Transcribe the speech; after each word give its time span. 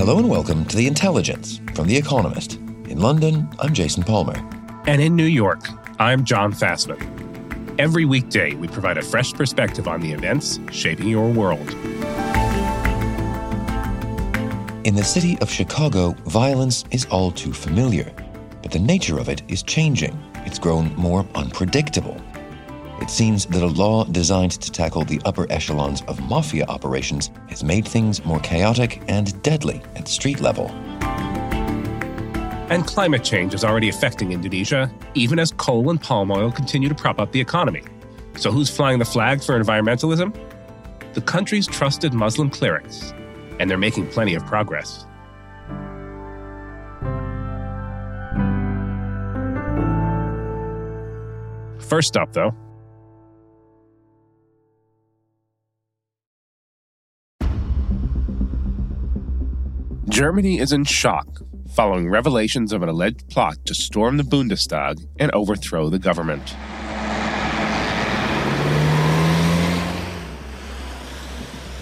Hello 0.00 0.16
and 0.16 0.30
welcome 0.30 0.64
to 0.64 0.78
The 0.78 0.86
Intelligence 0.86 1.60
from 1.74 1.86
The 1.86 1.94
Economist. 1.94 2.54
In 2.54 3.00
London, 3.00 3.46
I'm 3.58 3.74
Jason 3.74 4.02
Palmer. 4.02 4.34
And 4.86 5.02
in 5.02 5.14
New 5.14 5.26
York, 5.26 5.60
I'm 5.98 6.24
John 6.24 6.54
Fasman. 6.54 6.98
Every 7.78 8.06
weekday, 8.06 8.54
we 8.54 8.66
provide 8.66 8.96
a 8.96 9.02
fresh 9.02 9.34
perspective 9.34 9.86
on 9.86 10.00
the 10.00 10.10
events 10.10 10.58
shaping 10.72 11.06
your 11.06 11.28
world. 11.28 11.68
In 14.86 14.94
the 14.94 15.04
city 15.04 15.38
of 15.40 15.50
Chicago, 15.50 16.12
violence 16.24 16.86
is 16.90 17.04
all 17.10 17.30
too 17.30 17.52
familiar, 17.52 18.10
but 18.62 18.70
the 18.70 18.78
nature 18.78 19.18
of 19.18 19.28
it 19.28 19.42
is 19.48 19.62
changing. 19.62 20.18
It's 20.46 20.58
grown 20.58 20.96
more 20.96 21.26
unpredictable. 21.34 22.18
It 23.00 23.08
seems 23.08 23.46
that 23.46 23.62
a 23.62 23.66
law 23.66 24.04
designed 24.04 24.52
to 24.52 24.70
tackle 24.70 25.04
the 25.04 25.22
upper 25.24 25.50
echelons 25.50 26.02
of 26.02 26.20
mafia 26.28 26.66
operations 26.66 27.30
has 27.48 27.64
made 27.64 27.88
things 27.88 28.24
more 28.26 28.40
chaotic 28.40 29.02
and 29.08 29.42
deadly 29.42 29.80
at 29.96 30.06
street 30.06 30.40
level. 30.40 30.68
And 32.70 32.86
climate 32.86 33.24
change 33.24 33.54
is 33.54 33.64
already 33.64 33.88
affecting 33.88 34.32
Indonesia, 34.32 34.92
even 35.14 35.38
as 35.38 35.50
coal 35.52 35.90
and 35.90 36.00
palm 36.00 36.30
oil 36.30 36.52
continue 36.52 36.88
to 36.90 36.94
prop 36.94 37.18
up 37.18 37.32
the 37.32 37.40
economy. 37.40 37.82
So, 38.36 38.52
who's 38.52 38.70
flying 38.70 38.98
the 38.98 39.04
flag 39.04 39.42
for 39.42 39.58
environmentalism? 39.58 40.36
The 41.14 41.20
country's 41.22 41.66
trusted 41.66 42.12
Muslim 42.12 42.48
clerics, 42.48 43.12
and 43.58 43.68
they're 43.68 43.78
making 43.78 44.08
plenty 44.08 44.34
of 44.34 44.46
progress. 44.46 45.06
First 51.80 52.16
up, 52.16 52.32
though, 52.34 52.54
Germany 60.20 60.58
is 60.58 60.74
in 60.74 60.84
shock 60.84 61.26
following 61.70 62.10
revelations 62.10 62.74
of 62.74 62.82
an 62.82 62.90
alleged 62.90 63.26
plot 63.30 63.56
to 63.64 63.74
storm 63.74 64.18
the 64.18 64.22
Bundestag 64.22 65.02
and 65.18 65.30
overthrow 65.32 65.88
the 65.88 65.98
government. 65.98 66.54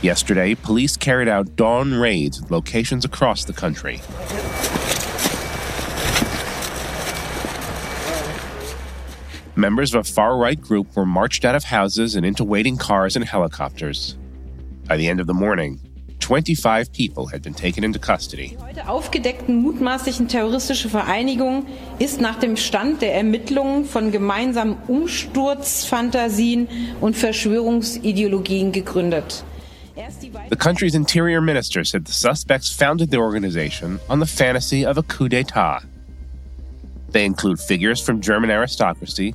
Yesterday, 0.04 0.54
police 0.54 0.96
carried 0.96 1.26
out 1.26 1.56
dawn 1.56 1.94
raids 1.94 2.40
at 2.40 2.48
locations 2.48 3.04
across 3.04 3.42
the 3.44 3.52
country. 3.52 4.00
Members 9.56 9.92
of 9.96 10.02
a 10.02 10.12
far 10.12 10.38
right 10.38 10.60
group 10.60 10.94
were 10.94 11.04
marched 11.04 11.44
out 11.44 11.56
of 11.56 11.64
houses 11.64 12.14
and 12.14 12.24
into 12.24 12.44
waiting 12.44 12.76
cars 12.76 13.16
and 13.16 13.24
helicopters. 13.24 14.16
By 14.86 14.96
the 14.96 15.08
end 15.08 15.18
of 15.18 15.26
the 15.26 15.34
morning, 15.34 15.80
25 16.28 16.92
people 16.92 17.26
had 17.26 17.42
been 17.42 17.54
taken 17.54 17.82
into 17.82 17.98
custody. 17.98 18.50
Die 18.50 18.58
heute 18.58 18.86
aufgedeckten 18.86 19.62
mutmaßlichen 19.62 20.28
terroristische 20.28 20.90
Vereinigung 20.90 21.64
ist 21.98 22.20
nach 22.20 22.38
dem 22.38 22.58
Stand 22.58 23.00
der 23.00 23.14
Ermittlungen 23.14 23.86
von 23.86 24.12
gemeinsamen 24.12 24.76
Umsturzfantasien 24.88 26.68
und 27.00 27.16
Verschwörungsideologien 27.16 28.72
gegründet. 28.72 29.42
The 30.50 30.56
country's 30.56 30.94
interior 30.94 31.40
minister 31.40 31.82
said 31.82 32.06
the 32.06 32.12
suspects 32.12 32.70
founded 32.70 33.10
the 33.10 33.18
organization 33.18 33.98
on 34.10 34.20
the 34.20 34.26
fantasy 34.26 34.84
of 34.84 34.98
a 34.98 35.02
coup 35.02 35.30
d'etat. 35.30 35.82
They 37.10 37.24
include 37.24 37.58
figures 37.58 38.02
from 38.02 38.20
German 38.20 38.50
aristocracy, 38.50 39.34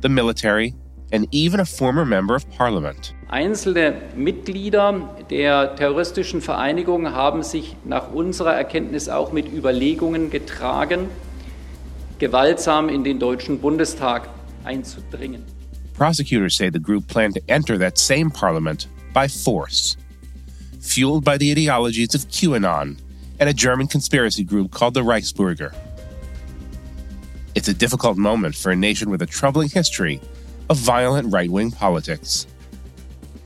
the 0.00 0.08
military, 0.08 0.74
and 1.12 1.28
even 1.30 1.60
a 1.60 1.64
former 1.64 2.04
member 2.04 2.34
of 2.34 2.50
parliament. 2.50 3.14
Einzelne 3.28 3.94
Mitglieder 4.16 5.08
der 5.30 5.76
terroristischen 5.76 6.40
Vereinigung 6.40 7.12
haben 7.12 7.42
sich 7.42 7.76
nach 7.84 8.10
unserer 8.12 8.54
Erkenntnis 8.54 9.08
auch 9.08 9.32
mit 9.32 9.52
Überlegungen 9.52 10.30
getragen, 10.30 11.08
gewaltsam 12.18 12.88
in 12.88 13.04
den 13.04 13.18
Deutschen 13.18 13.60
Bundestag 13.60 14.28
einzudringen. 14.64 15.44
Prosecutors 15.94 16.56
say 16.56 16.70
the 16.70 16.80
group 16.80 17.06
planned 17.06 17.34
to 17.34 17.40
enter 17.48 17.78
that 17.78 17.98
same 17.98 18.30
parliament 18.30 18.88
by 19.12 19.28
force, 19.28 19.96
fueled 20.80 21.24
by 21.24 21.36
the 21.36 21.52
ideologies 21.52 22.14
of 22.14 22.28
QAnon 22.30 22.96
and 23.38 23.48
a 23.48 23.52
German 23.52 23.86
conspiracy 23.86 24.44
group 24.44 24.70
called 24.70 24.94
the 24.94 25.02
Reichsbürger. 25.02 25.74
It's 27.54 27.68
a 27.68 27.74
difficult 27.74 28.16
moment 28.16 28.54
for 28.54 28.72
a 28.72 28.76
nation 28.76 29.10
with 29.10 29.20
a 29.20 29.26
troubling 29.26 29.68
history 29.68 30.20
of 30.68 30.78
violent 30.78 31.32
right 31.32 31.50
wing 31.50 31.70
politics. 31.70 32.46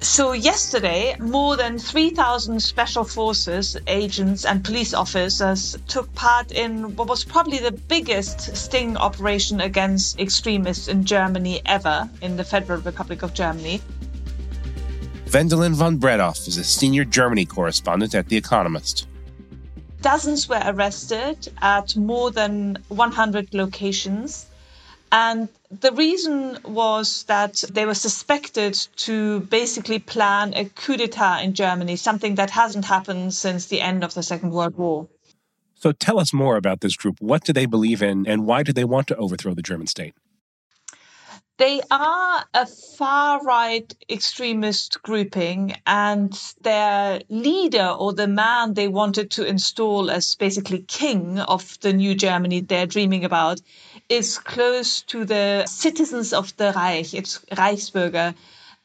So, 0.00 0.32
yesterday, 0.32 1.16
more 1.18 1.56
than 1.56 1.78
3,000 1.78 2.60
special 2.60 3.02
forces, 3.02 3.76
agents, 3.86 4.44
and 4.44 4.62
police 4.62 4.92
officers 4.92 5.76
took 5.88 6.14
part 6.14 6.52
in 6.52 6.94
what 6.96 7.08
was 7.08 7.24
probably 7.24 7.58
the 7.58 7.72
biggest 7.72 8.56
sting 8.56 8.96
operation 8.96 9.60
against 9.60 10.20
extremists 10.20 10.88
in 10.88 11.04
Germany 11.04 11.62
ever, 11.64 12.08
in 12.20 12.36
the 12.36 12.44
Federal 12.44 12.80
Republic 12.82 13.22
of 13.22 13.32
Germany. 13.32 13.80
Wendelin 15.26 15.74
von 15.74 15.96
Bredow 15.98 16.30
is 16.46 16.56
a 16.56 16.64
senior 16.64 17.04
Germany 17.04 17.46
correspondent 17.46 18.14
at 18.14 18.28
The 18.28 18.36
Economist. 18.36 19.08
Dozens 20.02 20.48
were 20.48 20.62
arrested 20.64 21.48
at 21.60 21.96
more 21.96 22.30
than 22.30 22.78
100 22.88 23.52
locations. 23.54 24.46
And 25.18 25.48
the 25.70 25.92
reason 25.92 26.58
was 26.62 27.22
that 27.22 27.64
they 27.72 27.86
were 27.86 27.94
suspected 27.94 28.74
to 28.96 29.40
basically 29.40 29.98
plan 29.98 30.52
a 30.52 30.66
coup 30.66 30.98
d'etat 30.98 31.40
in 31.40 31.54
Germany, 31.54 31.96
something 31.96 32.34
that 32.34 32.50
hasn't 32.50 32.84
happened 32.84 33.32
since 33.32 33.64
the 33.64 33.80
end 33.80 34.04
of 34.04 34.12
the 34.12 34.22
Second 34.22 34.50
World 34.50 34.76
War. 34.76 35.08
So 35.76 35.92
tell 35.92 36.20
us 36.20 36.34
more 36.34 36.58
about 36.58 36.82
this 36.82 36.96
group. 36.96 37.16
What 37.20 37.44
do 37.44 37.54
they 37.54 37.64
believe 37.64 38.02
in, 38.02 38.26
and 38.26 38.44
why 38.44 38.62
do 38.62 38.74
they 38.74 38.84
want 38.84 39.06
to 39.06 39.16
overthrow 39.16 39.54
the 39.54 39.62
German 39.62 39.86
state? 39.86 40.12
They 41.58 41.80
are 41.90 42.44
a 42.52 42.66
far 42.66 43.42
right 43.42 43.90
extremist 44.10 45.00
grouping, 45.00 45.76
and 45.86 46.38
their 46.60 47.22
leader 47.30 47.88
or 47.88 48.12
the 48.12 48.28
man 48.28 48.74
they 48.74 48.88
wanted 48.88 49.30
to 49.32 49.46
install 49.46 50.10
as 50.10 50.34
basically 50.34 50.80
king 50.80 51.38
of 51.38 51.80
the 51.80 51.94
new 51.94 52.14
Germany 52.14 52.60
they're 52.60 52.86
dreaming 52.86 53.24
about 53.24 53.62
is 54.08 54.38
close 54.38 55.02
to 55.02 55.24
the 55.24 55.64
citizens 55.66 56.32
of 56.32 56.56
the 56.56 56.72
Reich. 56.74 57.14
It's 57.14 57.38
Reichsbürger. 57.50 58.34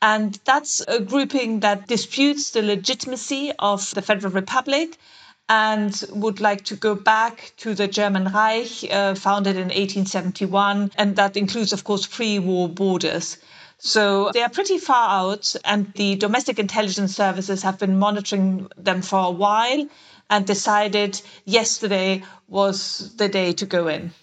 And 0.01 0.39
that's 0.45 0.81
a 0.87 0.99
grouping 0.99 1.59
that 1.59 1.87
disputes 1.87 2.51
the 2.51 2.63
legitimacy 2.63 3.51
of 3.59 3.91
the 3.91 4.01
Federal 4.01 4.33
Republic 4.33 4.97
and 5.47 6.03
would 6.11 6.39
like 6.39 6.63
to 6.65 6.75
go 6.75 6.95
back 6.95 7.53
to 7.57 7.75
the 7.75 7.87
German 7.87 8.31
Reich, 8.31 8.83
uh, 8.89 9.15
founded 9.15 9.57
in 9.57 9.67
1871. 9.67 10.91
And 10.97 11.15
that 11.17 11.37
includes, 11.37 11.73
of 11.73 11.83
course, 11.83 12.07
pre 12.07 12.39
war 12.39 12.69
borders. 12.69 13.37
So 13.77 14.29
they 14.31 14.43
are 14.43 14.49
pretty 14.49 14.77
far 14.77 15.09
out, 15.09 15.55
and 15.65 15.91
the 15.93 16.15
domestic 16.15 16.59
intelligence 16.59 17.15
services 17.15 17.63
have 17.63 17.79
been 17.79 17.97
monitoring 17.97 18.69
them 18.77 19.01
for 19.01 19.19
a 19.25 19.31
while 19.31 19.87
and 20.29 20.45
decided 20.45 21.19
yesterday 21.45 22.23
was 22.47 23.11
the 23.17 23.27
day 23.27 23.53
to 23.53 23.65
go 23.65 23.87
in. 23.87 24.13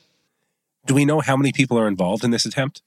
Do 0.89 0.95
we 0.95 1.05
know 1.05 1.21
how 1.21 1.37
many 1.37 1.53
people 1.53 1.79
are 1.79 1.87
involved 1.87 2.25
in 2.25 2.31
this 2.31 2.47
attempt? 2.47 2.81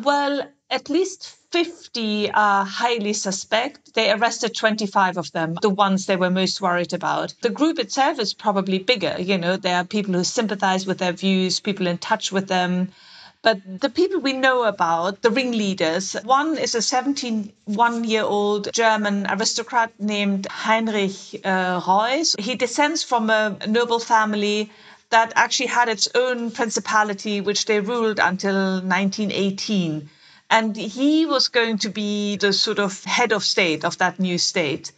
Well, 0.00 0.48
at 0.70 0.88
least 0.88 1.34
50 1.50 2.30
are 2.30 2.64
highly 2.64 3.12
suspect. 3.12 3.94
They 3.94 4.12
arrested 4.12 4.54
25 4.54 5.18
of 5.18 5.32
them, 5.32 5.56
the 5.60 5.68
ones 5.68 6.06
they 6.06 6.14
were 6.14 6.30
most 6.30 6.60
worried 6.60 6.92
about. 6.92 7.34
The 7.42 7.50
group 7.50 7.80
itself 7.80 8.20
is 8.20 8.34
probably 8.34 8.78
bigger. 8.78 9.16
You 9.18 9.36
know, 9.36 9.56
there 9.56 9.78
are 9.78 9.84
people 9.84 10.14
who 10.14 10.22
sympathize 10.22 10.86
with 10.86 10.98
their 10.98 11.12
views, 11.12 11.58
people 11.58 11.88
in 11.88 11.98
touch 11.98 12.30
with 12.30 12.46
them. 12.46 12.92
But 13.42 13.80
the 13.80 13.90
people 13.90 14.20
we 14.20 14.32
know 14.32 14.64
about, 14.64 15.22
the 15.22 15.30
ringleaders, 15.30 16.14
one 16.22 16.56
is 16.56 16.74
a 16.76 16.82
71 16.82 18.04
year 18.04 18.22
old 18.22 18.72
German 18.72 19.26
aristocrat 19.28 19.92
named 19.98 20.46
Heinrich 20.46 21.40
uh, 21.44 21.80
Reuss. 21.80 22.36
He 22.38 22.54
descends 22.54 23.02
from 23.02 23.30
a 23.30 23.56
noble 23.66 23.98
family 23.98 24.70
that 25.10 25.32
actually 25.36 25.66
had 25.66 25.88
its 25.88 26.08
own 26.14 26.50
principality, 26.50 27.40
which 27.40 27.64
they 27.64 27.80
ruled 27.80 28.18
until 28.18 28.80
1918. 28.82 30.10
And 30.50 30.76
he 30.76 31.26
was 31.26 31.48
going 31.48 31.78
to 31.78 31.90
be 31.90 32.36
the 32.36 32.52
sort 32.52 32.78
of 32.78 33.04
head 33.04 33.32
of 33.32 33.44
state 33.44 33.84
of 33.84 33.98
that 33.98 34.18
new 34.18 34.38
state. 34.38 34.92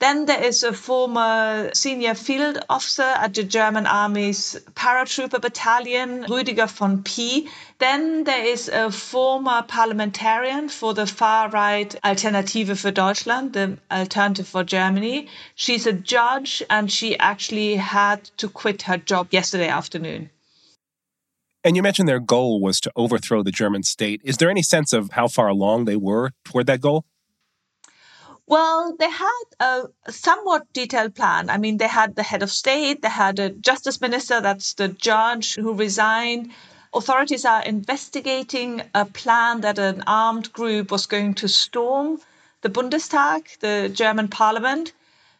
Then 0.00 0.24
there 0.24 0.42
is 0.42 0.62
a 0.62 0.72
former 0.72 1.70
senior 1.74 2.14
field 2.14 2.58
officer 2.70 3.02
at 3.02 3.34
the 3.34 3.44
German 3.44 3.86
Army's 3.86 4.58
paratrooper 4.74 5.42
battalion, 5.42 6.24
Rüdiger 6.24 6.70
von 6.70 7.02
P. 7.02 7.50
Then 7.78 8.24
there 8.24 8.42
is 8.42 8.68
a 8.68 8.90
former 8.90 9.62
parliamentarian 9.62 10.70
for 10.70 10.94
the 10.94 11.06
far 11.06 11.50
right 11.50 11.94
Alternative 12.02 12.68
für 12.68 12.94
Deutschland, 12.94 13.52
the 13.52 13.76
Alternative 13.90 14.48
for 14.48 14.64
Germany. 14.64 15.28
She's 15.54 15.86
a 15.86 15.92
judge 15.92 16.62
and 16.70 16.90
she 16.90 17.18
actually 17.18 17.76
had 17.76 18.24
to 18.38 18.48
quit 18.48 18.82
her 18.82 18.96
job 18.96 19.28
yesterday 19.32 19.68
afternoon. 19.68 20.30
And 21.62 21.76
you 21.76 21.82
mentioned 21.82 22.08
their 22.08 22.20
goal 22.20 22.62
was 22.62 22.80
to 22.80 22.92
overthrow 22.96 23.42
the 23.42 23.52
German 23.52 23.82
state. 23.82 24.22
Is 24.24 24.38
there 24.38 24.48
any 24.48 24.62
sense 24.62 24.94
of 24.94 25.10
how 25.10 25.28
far 25.28 25.48
along 25.48 25.84
they 25.84 25.96
were 25.96 26.30
toward 26.46 26.68
that 26.68 26.80
goal? 26.80 27.04
Well, 28.50 28.96
they 28.98 29.08
had 29.08 29.44
a 29.60 29.84
somewhat 30.10 30.72
detailed 30.72 31.14
plan. 31.14 31.50
I 31.50 31.56
mean, 31.56 31.76
they 31.76 31.86
had 31.86 32.16
the 32.16 32.24
head 32.24 32.42
of 32.42 32.50
state, 32.50 33.00
they 33.00 33.08
had 33.08 33.38
a 33.38 33.50
justice 33.50 34.00
minister, 34.00 34.40
that's 34.40 34.74
the 34.74 34.88
judge 34.88 35.54
who 35.54 35.72
resigned. 35.72 36.50
Authorities 36.92 37.44
are 37.44 37.62
investigating 37.62 38.82
a 38.92 39.04
plan 39.04 39.60
that 39.60 39.78
an 39.78 40.02
armed 40.04 40.52
group 40.52 40.90
was 40.90 41.06
going 41.06 41.34
to 41.34 41.46
storm 41.46 42.20
the 42.62 42.68
Bundestag, 42.68 43.56
the 43.60 43.88
German 43.88 44.26
parliament. 44.26 44.94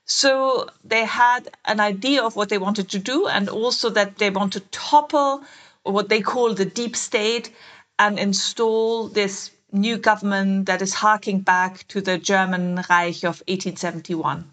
So 0.04 0.68
they 0.84 1.04
had 1.04 1.48
an 1.64 1.80
idea 1.80 2.22
of 2.22 2.36
what 2.36 2.48
they 2.48 2.58
wanted 2.58 2.90
to 2.90 3.00
do 3.00 3.26
and 3.26 3.48
also 3.48 3.90
that 3.90 4.18
they 4.18 4.30
want 4.30 4.52
to 4.52 4.60
topple 4.70 5.42
what 5.82 6.08
they 6.08 6.20
call 6.20 6.54
the 6.54 6.64
deep 6.64 6.94
state 6.94 7.52
and 7.98 8.20
install 8.20 9.08
this 9.08 9.50
new 9.72 9.98
government 9.98 10.66
that 10.66 10.82
is 10.82 10.94
harking 10.94 11.40
back 11.40 11.86
to 11.88 12.00
the 12.00 12.18
German 12.18 12.76
Reich 12.88 13.24
of 13.24 13.42
1871. 13.46 14.44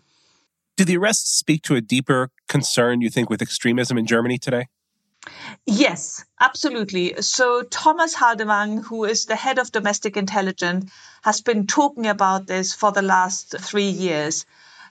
Do 0.78 0.86
the 0.86 0.98
arrests 0.98 1.38
speak 1.38 1.64
to 1.64 1.76
a 1.76 1.82
deeper 1.82 2.30
concern, 2.48 3.02
you 3.02 3.10
think, 3.10 3.30
with 3.30 3.42
extremism 3.42 3.98
in 3.98 4.06
Germany 4.06 4.38
today? 4.38 4.68
Yes, 5.66 6.24
absolutely. 6.40 7.22
So 7.22 7.64
Thomas 7.64 8.16
Haldenwang, 8.16 8.84
who 8.84 9.04
is 9.04 9.26
the 9.26 9.36
head 9.36 9.60
of 9.60 9.72
domestic 9.72 10.16
intelligence, 10.16 10.92
has 11.24 11.42
been 11.42 11.68
talking 11.68 12.08
about 12.08 12.48
this 12.48 12.74
for 12.74 12.92
the 12.92 13.02
last 13.02 13.56
three 13.60 13.90
years. 13.90 14.46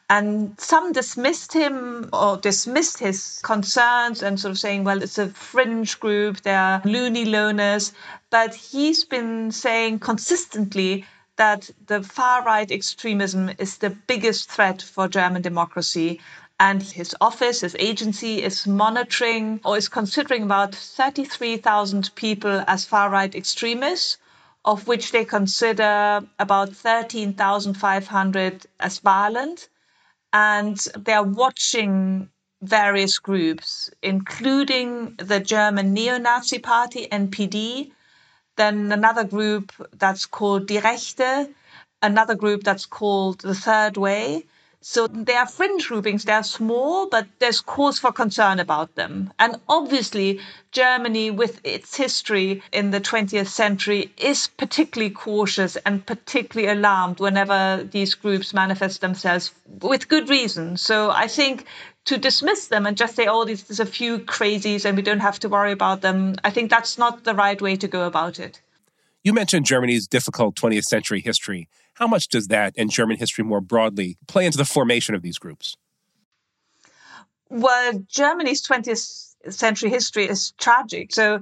And 0.09 0.55
some 0.61 0.93
dismissed 0.93 1.53
him 1.53 2.11
or 2.13 2.37
dismissed 2.37 2.99
his 2.99 3.41
concerns 3.43 4.23
and 4.23 4.39
sort 4.39 4.53
of 4.53 4.59
saying, 4.59 4.85
well, 4.85 5.03
it's 5.03 5.19
a 5.19 5.31
fringe 5.31 5.99
group, 5.99 6.43
they're 6.43 6.81
loony 6.85 7.25
loners. 7.25 7.91
But 8.31 8.55
he's 8.55 9.05
been 9.05 9.51
saying 9.51 9.99
consistently 9.99 11.07
that 11.35 11.71
the 11.89 12.05
far 12.05 12.45
right 12.45 12.71
extremism 12.71 13.51
is 13.59 13.79
the 13.79 13.91
biggest 13.91 14.49
threat 14.49 14.81
for 14.81 15.09
German 15.09 15.43
democracy. 15.43 16.21
And 16.61 16.81
his 16.81 17.17
office, 17.21 17.63
his 17.63 17.75
agency 17.77 18.45
is 18.45 18.65
monitoring 18.65 19.61
or 19.65 19.77
is 19.77 19.89
considering 19.89 20.45
about 20.45 20.73
33,000 20.73 22.15
people 22.15 22.63
as 22.69 22.85
far 22.85 23.11
right 23.11 23.35
extremists, 23.35 24.19
of 24.65 24.87
which 24.87 25.11
they 25.11 25.25
consider 25.25 26.23
about 26.39 26.77
13,500 26.77 28.67
as 28.79 28.99
violent 29.01 29.69
and 30.37 30.77
they're 31.07 31.23
watching 31.23 32.29
various 32.61 33.19
groups, 33.19 33.91
including 34.03 35.15
the 35.17 35.41
German 35.41 35.95
neo 35.95 36.19
Nazi 36.19 36.59
party, 36.59 37.09
NPD, 37.11 37.91
then 38.57 38.93
another 38.93 39.25
group 39.25 39.73
that's 39.95 40.27
called 40.27 40.67
Die 40.69 40.81
Rechte, 40.81 41.55
another 42.03 42.35
group 42.35 42.65
that's 42.65 42.85
called 42.85 43.41
The 43.41 43.55
Third 43.55 43.97
Way, 43.97 44.45
so 44.81 45.07
they 45.09 45.35
are 45.35 45.47
fringe 45.47 45.89
groupings, 45.89 46.25
they 46.25 46.33
are 46.33 46.43
small, 46.43 47.09
but 47.09 47.27
there's 47.39 47.61
cause 47.61 47.99
for 47.99 48.13
concern 48.13 48.61
about 48.61 48.95
them. 48.95 49.33
And 49.39 49.61
obviously, 49.69 50.41
Germany, 50.71 51.31
with 51.31 51.61
its 51.65 51.97
history 51.97 52.63
in 52.73 52.91
the 52.91 53.01
20th 53.01 53.49
century, 53.49 54.13
is 54.17 54.47
particularly 54.47 55.11
cautious 55.11 55.77
and 55.77 56.05
particularly 56.05 56.71
alarmed 56.71 57.19
whenever 57.19 57.87
these 57.91 58.15
groups 58.15 58.55
manifest 58.55 59.01
themselves 59.01 59.53
with 59.81 60.09
good 60.09 60.29
reason. 60.29 60.77
So 60.77 61.11
I 61.11 61.27
think 61.27 61.67
to 62.07 62.17
dismiss 62.17 62.69
them 62.69 62.87
and 62.87 62.97
just 62.97 63.17
say, 63.17 63.27
oh, 63.27 63.45
there's, 63.45 63.65
there's 63.65 63.81
a 63.81 63.87
few 63.87 64.19
crazies 64.19 64.85
and 64.85 64.97
we 64.97 65.03
don't 65.03 65.21
have 65.21 65.41
to 65.41 65.49
worry 65.49 65.73
about 65.73 66.01
them, 66.01 66.37
I 66.45 66.51
think 66.51 66.71
that's 66.71 66.99
not 66.99 67.25
the 67.25 67.35
right 67.35 67.61
way 67.61 67.77
to 67.77 67.89
go 67.89 68.07
about 68.07 68.39
it. 68.39 68.61
You 69.25 69.33
mentioned 69.33 69.67
Germany's 69.67 70.07
difficult 70.07 70.55
20th 70.55 70.85
century 70.85 71.21
history. 71.21 71.69
How 71.97 72.07
much 72.07 72.29
does 72.29 72.49
that 72.49 72.75
and 72.77 72.91
German 72.91 73.17
history 73.17 73.43
more 73.43 73.61
broadly 73.63 74.19
play 74.27 74.45
into 74.45 74.59
the 74.59 74.65
formation 74.65 75.15
of 75.15 75.23
these 75.23 75.39
groups? 75.39 75.77
Well, 77.49 78.05
Germany's 78.09 78.67
20th 78.67 79.35
century 79.51 79.89
history 79.89 80.29
is 80.29 80.53
tragic. 80.59 81.15
So 81.15 81.41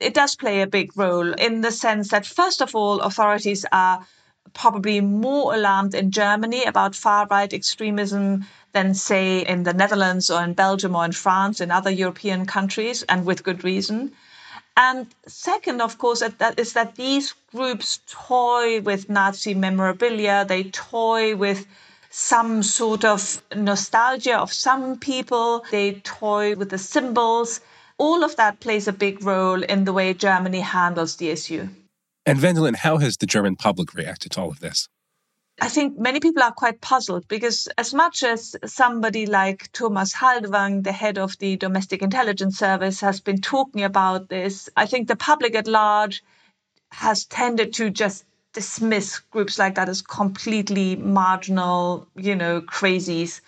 it 0.00 0.12
does 0.12 0.36
play 0.36 0.60
a 0.60 0.66
big 0.66 0.96
role 0.96 1.32
in 1.32 1.62
the 1.62 1.72
sense 1.72 2.10
that, 2.10 2.26
first 2.26 2.60
of 2.60 2.74
all, 2.74 3.00
authorities 3.00 3.64
are 3.72 4.06
probably 4.52 5.00
more 5.00 5.54
alarmed 5.54 5.94
in 5.94 6.10
Germany 6.10 6.64
about 6.64 6.94
far 6.94 7.26
right 7.30 7.52
extremism 7.52 8.44
than, 8.72 8.92
say, 8.92 9.40
in 9.40 9.62
the 9.62 9.72
Netherlands 9.72 10.30
or 10.30 10.42
in 10.44 10.52
Belgium 10.52 10.94
or 10.94 11.04
in 11.06 11.12
France, 11.12 11.62
in 11.62 11.70
other 11.70 11.90
European 11.90 12.44
countries, 12.44 13.02
and 13.04 13.24
with 13.24 13.42
good 13.42 13.64
reason. 13.64 14.12
And 14.76 15.06
second, 15.26 15.80
of 15.80 15.98
course, 15.98 16.22
is 16.22 16.72
that 16.72 16.96
these 16.96 17.34
groups 17.52 18.00
toy 18.08 18.80
with 18.80 19.08
Nazi 19.08 19.54
memorabilia. 19.54 20.44
They 20.44 20.64
toy 20.64 21.36
with 21.36 21.66
some 22.10 22.62
sort 22.62 23.04
of 23.04 23.42
nostalgia 23.54 24.38
of 24.38 24.52
some 24.52 24.98
people. 24.98 25.64
They 25.70 25.92
toy 25.92 26.56
with 26.56 26.70
the 26.70 26.78
symbols. 26.78 27.60
All 27.98 28.24
of 28.24 28.34
that 28.36 28.58
plays 28.58 28.88
a 28.88 28.92
big 28.92 29.22
role 29.22 29.62
in 29.62 29.84
the 29.84 29.92
way 29.92 30.12
Germany 30.14 30.60
handles 30.60 31.16
the 31.16 31.30
issue. 31.30 31.68
And 32.26 32.40
Wendelin, 32.40 32.74
how 32.74 32.98
has 32.98 33.16
the 33.16 33.26
German 33.26 33.54
public 33.54 33.94
reacted 33.94 34.32
to 34.32 34.40
all 34.40 34.50
of 34.50 34.58
this? 34.58 34.88
I 35.60 35.68
think 35.68 35.98
many 35.98 36.20
people 36.20 36.42
are 36.42 36.52
quite 36.52 36.80
puzzled 36.80 37.28
because, 37.28 37.68
as 37.78 37.94
much 37.94 38.22
as 38.24 38.56
somebody 38.66 39.26
like 39.26 39.70
Thomas 39.72 40.12
Haldenwang, 40.12 40.82
the 40.82 40.92
head 40.92 41.16
of 41.16 41.38
the 41.38 41.56
Domestic 41.56 42.02
Intelligence 42.02 42.58
Service, 42.58 43.00
has 43.00 43.20
been 43.20 43.40
talking 43.40 43.84
about 43.84 44.28
this, 44.28 44.68
I 44.76 44.86
think 44.86 45.06
the 45.06 45.16
public 45.16 45.54
at 45.54 45.68
large 45.68 46.24
has 46.90 47.24
tended 47.24 47.74
to 47.74 47.90
just 47.90 48.24
dismiss 48.52 49.18
groups 49.18 49.58
like 49.58 49.76
that 49.76 49.88
as 49.88 50.02
completely 50.02 50.96
marginal, 50.96 52.08
you 52.16 52.36
know, 52.36 52.60
crazies. 52.60 53.40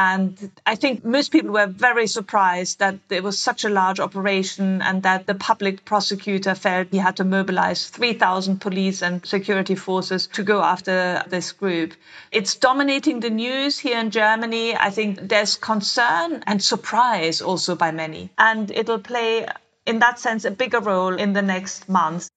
And 0.00 0.52
I 0.64 0.76
think 0.76 1.04
most 1.04 1.32
people 1.32 1.50
were 1.50 1.66
very 1.66 2.06
surprised 2.06 2.78
that 2.78 3.00
there 3.08 3.20
was 3.20 3.36
such 3.36 3.64
a 3.64 3.68
large 3.68 3.98
operation 3.98 4.80
and 4.80 5.02
that 5.02 5.26
the 5.26 5.34
public 5.34 5.84
prosecutor 5.84 6.54
felt 6.54 6.92
he 6.92 6.98
had 6.98 7.16
to 7.16 7.24
mobilize 7.24 7.90
3,000 7.90 8.60
police 8.60 9.02
and 9.02 9.26
security 9.26 9.74
forces 9.74 10.28
to 10.34 10.44
go 10.44 10.62
after 10.62 11.24
this 11.26 11.50
group. 11.50 11.94
It's 12.30 12.54
dominating 12.54 13.18
the 13.18 13.30
news 13.30 13.76
here 13.76 13.98
in 13.98 14.12
Germany. 14.12 14.76
I 14.76 14.90
think 14.90 15.18
there's 15.20 15.56
concern 15.56 16.44
and 16.46 16.62
surprise 16.62 17.42
also 17.42 17.74
by 17.74 17.90
many. 17.90 18.30
And 18.38 18.70
it'll 18.70 19.00
play, 19.00 19.48
in 19.84 19.98
that 19.98 20.20
sense, 20.20 20.44
a 20.44 20.52
bigger 20.52 20.78
role 20.78 21.16
in 21.16 21.32
the 21.32 21.42
next 21.42 21.88
months. 21.88 22.30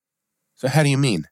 So, 0.55 0.67
how 0.67 0.81
do 0.81 0.89
you 0.89 0.97
mean? 0.97 1.27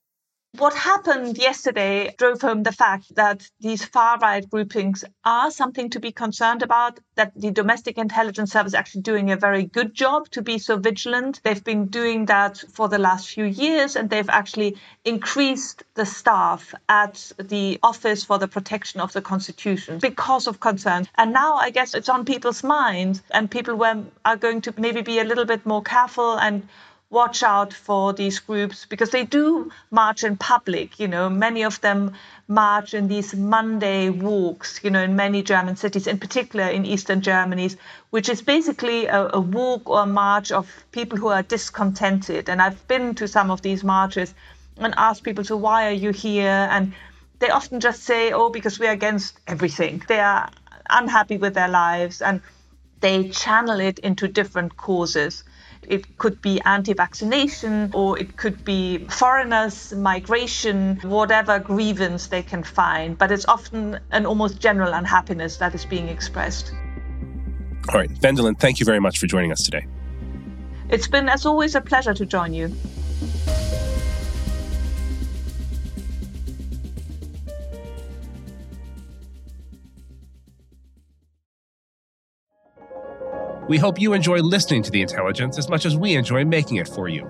What 0.57 0.73
happened 0.73 1.37
yesterday 1.37 2.15
drove 2.17 2.41
home 2.41 2.63
the 2.63 2.71
fact 2.71 3.13
that 3.15 3.47
these 3.59 3.85
far 3.85 4.17
right 4.17 4.49
groupings 4.49 5.05
are 5.23 5.51
something 5.51 5.91
to 5.91 5.99
be 5.99 6.11
concerned 6.11 6.63
about, 6.63 6.99
that 7.15 7.33
the 7.35 7.51
domestic 7.51 7.99
intelligence 7.99 8.51
service 8.51 8.71
is 8.71 8.73
actually 8.73 9.03
doing 9.03 9.29
a 9.29 9.37
very 9.37 9.65
good 9.65 9.93
job 9.93 10.27
to 10.31 10.41
be 10.41 10.57
so 10.57 10.77
vigilant. 10.77 11.39
They've 11.43 11.63
been 11.63 11.85
doing 11.85 12.25
that 12.25 12.57
for 12.73 12.89
the 12.89 12.97
last 12.97 13.29
few 13.29 13.45
years, 13.45 13.95
and 13.95 14.09
they've 14.09 14.27
actually 14.27 14.77
increased 15.05 15.83
the 15.93 16.05
staff 16.05 16.73
at 16.89 17.31
the 17.37 17.79
Office 17.83 18.23
for 18.23 18.39
the 18.39 18.47
Protection 18.47 19.01
of 19.01 19.13
the 19.13 19.21
Constitution 19.21 19.99
because 19.99 20.47
of 20.47 20.59
concern. 20.59 21.07
And 21.15 21.31
now 21.31 21.57
I 21.57 21.69
guess 21.69 21.93
it's 21.93 22.09
on 22.09 22.25
people's 22.25 22.63
minds, 22.63 23.21
and 23.29 23.51
people 23.51 23.79
are 24.25 24.35
going 24.35 24.61
to 24.61 24.73
maybe 24.77 25.03
be 25.03 25.19
a 25.19 25.23
little 25.23 25.45
bit 25.45 25.65
more 25.67 25.83
careful 25.83 26.39
and 26.39 26.67
watch 27.11 27.41
out 27.41 27.73
for 27.73 28.13
these 28.13 28.39
groups 28.39 28.85
because 28.85 29.09
they 29.09 29.23
do 29.25 29.71
march 29.89 30.23
in 30.23 30.37
public. 30.37 30.99
You 30.99 31.07
know, 31.07 31.29
many 31.29 31.63
of 31.63 31.81
them 31.81 32.13
march 32.47 32.93
in 32.93 33.07
these 33.07 33.33
Monday 33.35 34.09
walks, 34.09 34.79
you 34.83 34.91
know, 34.91 35.01
in 35.01 35.15
many 35.15 35.41
German 35.41 35.75
cities, 35.75 36.05
in 36.05 36.19
particular 36.19 36.67
in 36.67 36.85
Eastern 36.85 37.21
Germany, 37.21 37.71
which 38.11 38.29
is 38.29 38.41
basically 38.41 39.07
a, 39.07 39.29
a 39.33 39.39
walk 39.39 39.89
or 39.89 40.03
a 40.03 40.05
march 40.05 40.51
of 40.51 40.69
people 40.91 41.17
who 41.17 41.29
are 41.29 41.41
discontented. 41.41 42.47
And 42.47 42.61
I've 42.61 42.87
been 42.87 43.15
to 43.15 43.27
some 43.27 43.49
of 43.49 43.63
these 43.63 43.83
marches 43.83 44.35
and 44.77 44.93
asked 44.95 45.23
people, 45.23 45.43
so 45.43 45.57
why 45.57 45.87
are 45.87 45.99
you 46.05 46.11
here? 46.11 46.67
And 46.71 46.93
they 47.39 47.49
often 47.49 47.79
just 47.79 48.03
say, 48.03 48.31
oh, 48.33 48.49
because 48.49 48.79
we're 48.79 48.91
against 48.91 49.39
everything. 49.47 50.03
They 50.07 50.19
are 50.19 50.51
unhappy 50.91 51.37
with 51.37 51.55
their 51.55 51.67
lives 51.69 52.21
and 52.21 52.41
they 52.99 53.29
channel 53.29 53.79
it 53.79 53.97
into 53.99 54.27
different 54.27 54.77
causes 54.77 55.43
It 55.87 56.17
could 56.17 56.41
be 56.41 56.61
anti 56.65 56.93
vaccination 56.93 57.91
or 57.93 58.19
it 58.19 58.37
could 58.37 58.63
be 58.63 58.99
foreigners, 59.09 59.93
migration, 59.93 60.97
whatever 61.03 61.59
grievance 61.59 62.27
they 62.27 62.43
can 62.43 62.63
find. 62.63 63.17
But 63.17 63.31
it's 63.31 63.45
often 63.45 63.99
an 64.11 64.25
almost 64.25 64.59
general 64.59 64.93
unhappiness 64.93 65.57
that 65.57 65.73
is 65.73 65.85
being 65.85 66.09
expressed. 66.09 66.71
All 67.91 67.99
right, 67.99 68.09
Wendelin, 68.21 68.59
thank 68.59 68.79
you 68.79 68.85
very 68.85 68.99
much 68.99 69.17
for 69.19 69.25
joining 69.25 69.51
us 69.51 69.63
today. 69.63 69.87
It's 70.89 71.07
been, 71.07 71.29
as 71.29 71.45
always, 71.45 71.75
a 71.75 71.81
pleasure 71.81 72.13
to 72.13 72.25
join 72.25 72.53
you. 72.53 72.75
We 83.69 83.77
hope 83.77 84.01
you 84.01 84.13
enjoy 84.13 84.39
listening 84.39 84.81
to 84.81 84.89
The 84.89 85.03
Intelligence 85.03 85.59
as 85.59 85.69
much 85.69 85.85
as 85.85 85.95
we 85.95 86.15
enjoy 86.15 86.43
making 86.43 86.77
it 86.77 86.87
for 86.87 87.07
you. 87.07 87.25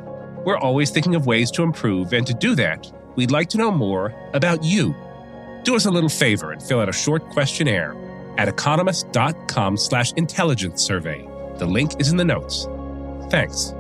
We're 0.46 0.58
always 0.58 0.90
thinking 0.90 1.14
of 1.16 1.26
ways 1.26 1.52
to 1.52 1.64
improve, 1.64 2.14
and 2.14 2.26
to 2.26 2.34
do 2.34 2.56
that, 2.56 2.90
we'd 3.18 3.30
like 3.30 3.50
to 3.50 3.58
know 3.58 3.70
more 3.70 4.14
about 4.34 4.64
you. 4.64 4.96
Do 5.64 5.76
us 5.76 5.86
a 5.86 5.92
little 5.92 6.08
favor 6.08 6.54
and 6.54 6.64
fill 6.64 6.80
out 6.80 6.88
a 6.88 6.94
short 6.94 7.28
questionnaire 7.32 7.94
at 8.38 8.48
economist.com 8.48 9.76
slash 9.76 10.14
intelligence 10.14 10.82
survey. 10.82 11.28
The 11.58 11.66
link 11.66 12.00
is 12.00 12.10
in 12.10 12.16
the 12.16 12.24
notes. 12.24 12.70
Thanks. 13.30 13.74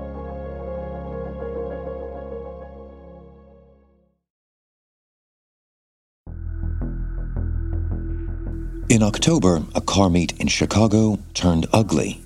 In 8.90 9.02
October, 9.02 9.64
a 9.74 9.80
car 9.80 10.10
meet 10.10 10.38
in 10.42 10.48
Chicago 10.48 11.20
turned 11.34 11.66
ugly. 11.72 12.22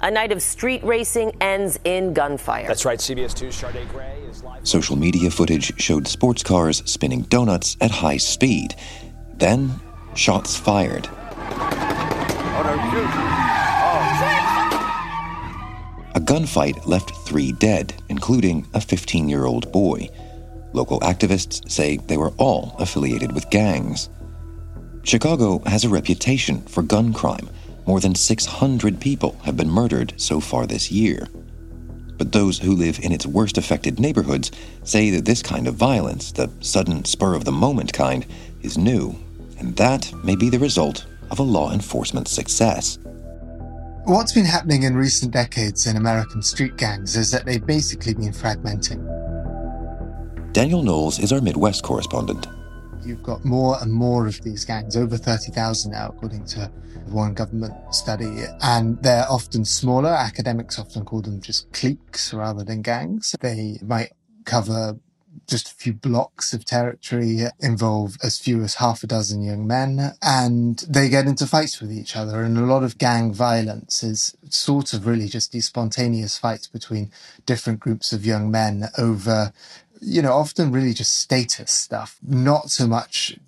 A 0.00 0.10
night 0.10 0.32
of 0.32 0.40
street 0.42 0.82
racing 0.82 1.36
ends 1.40 1.78
in 1.84 2.12
gunfire. 2.14 2.66
That's 2.66 2.84
right. 2.84 2.98
CBS 2.98 3.34
2's 3.34 3.54
Sade 3.54 3.88
Gray 3.90 4.18
is 4.28 4.42
live. 4.42 4.66
Social 4.66 4.96
media 4.96 5.30
footage 5.30 5.78
showed 5.80 6.08
sports 6.08 6.42
cars 6.42 6.82
spinning 6.90 7.22
donuts 7.22 7.76
at 7.80 7.90
high 7.90 8.16
speed. 8.16 8.74
Then, 9.34 9.80
shots 10.14 10.56
fired. 10.56 11.08
Oh, 12.54 12.92
a 16.14 16.20
gunfight 16.20 16.86
left 16.86 17.10
three 17.26 17.52
dead, 17.52 17.94
including 18.10 18.66
a 18.74 18.80
15 18.80 19.28
year 19.28 19.46
old 19.46 19.72
boy. 19.72 20.08
Local 20.74 21.00
activists 21.00 21.70
say 21.70 21.96
they 21.96 22.16
were 22.16 22.32
all 22.38 22.76
affiliated 22.78 23.32
with 23.32 23.48
gangs. 23.50 24.10
Chicago 25.04 25.58
has 25.66 25.84
a 25.84 25.88
reputation 25.88 26.60
for 26.62 26.82
gun 26.82 27.12
crime. 27.12 27.48
More 27.86 28.00
than 28.00 28.14
600 28.14 29.00
people 29.00 29.36
have 29.44 29.56
been 29.56 29.70
murdered 29.70 30.14
so 30.16 30.40
far 30.40 30.66
this 30.66 30.90
year. 30.92 31.28
But 32.16 32.32
those 32.32 32.58
who 32.58 32.76
live 32.76 33.00
in 33.00 33.10
its 33.12 33.26
worst 33.26 33.58
affected 33.58 33.98
neighborhoods 33.98 34.52
say 34.84 35.10
that 35.10 35.24
this 35.24 35.42
kind 35.42 35.66
of 35.66 35.74
violence, 35.74 36.30
the 36.30 36.50
sudden 36.60 37.04
spur 37.04 37.34
of 37.34 37.44
the 37.44 37.52
moment 37.52 37.92
kind, 37.92 38.24
is 38.62 38.78
new, 38.78 39.16
and 39.58 39.76
that 39.76 40.12
may 40.24 40.36
be 40.36 40.48
the 40.48 40.58
result 40.58 41.06
of 41.30 41.38
a 41.38 41.42
law 41.42 41.72
enforcement 41.72 42.28
success. 42.28 42.98
What's 44.04 44.32
been 44.32 44.44
happening 44.44 44.82
in 44.84 44.96
recent 44.96 45.32
decades 45.32 45.86
in 45.86 45.96
American 45.96 46.42
street 46.42 46.76
gangs 46.76 47.16
is 47.16 47.30
that 47.30 47.44
they've 47.44 47.64
basically 47.64 48.14
been 48.14 48.32
fragmenting. 48.32 49.00
Daniel 50.52 50.82
Knowles 50.82 51.18
is 51.18 51.32
our 51.32 51.40
Midwest 51.40 51.82
correspondent. 51.82 52.46
You've 53.04 53.22
got 53.22 53.44
more 53.44 53.76
and 53.80 53.92
more 53.92 54.26
of 54.26 54.40
these 54.42 54.64
gangs, 54.64 54.96
over 54.96 55.16
30,000 55.16 55.92
now, 55.92 56.08
according 56.08 56.44
to 56.46 56.70
one 57.06 57.34
government 57.34 57.74
study. 57.94 58.44
And 58.62 59.02
they're 59.02 59.26
often 59.28 59.64
smaller. 59.64 60.10
Academics 60.10 60.78
often 60.78 61.04
call 61.04 61.22
them 61.22 61.40
just 61.40 61.72
cliques 61.72 62.32
rather 62.32 62.64
than 62.64 62.82
gangs. 62.82 63.34
They 63.40 63.78
might 63.82 64.12
cover 64.44 64.98
just 65.48 65.72
a 65.72 65.74
few 65.74 65.92
blocks 65.92 66.52
of 66.52 66.64
territory, 66.64 67.46
involve 67.60 68.16
as 68.22 68.38
few 68.38 68.62
as 68.62 68.76
half 68.76 69.02
a 69.02 69.06
dozen 69.06 69.42
young 69.42 69.66
men, 69.66 70.12
and 70.22 70.78
they 70.88 71.08
get 71.08 71.26
into 71.26 71.46
fights 71.46 71.80
with 71.80 71.90
each 71.90 72.16
other. 72.16 72.42
And 72.42 72.56
a 72.56 72.62
lot 72.62 72.82
of 72.82 72.98
gang 72.98 73.32
violence 73.32 74.02
is 74.02 74.36
sort 74.48 74.92
of 74.92 75.06
really 75.06 75.28
just 75.28 75.52
these 75.52 75.66
spontaneous 75.66 76.38
fights 76.38 76.66
between 76.66 77.10
different 77.46 77.80
groups 77.80 78.12
of 78.12 78.26
young 78.26 78.50
men 78.50 78.88
over 78.98 79.52
you 80.02 80.20
know, 80.20 80.32
often 80.32 80.72
really 80.72 80.92
just 80.92 81.16
status 81.18 81.70
stuff, 81.70 82.18
not 82.22 82.70
so 82.70 82.86
much 82.86 83.38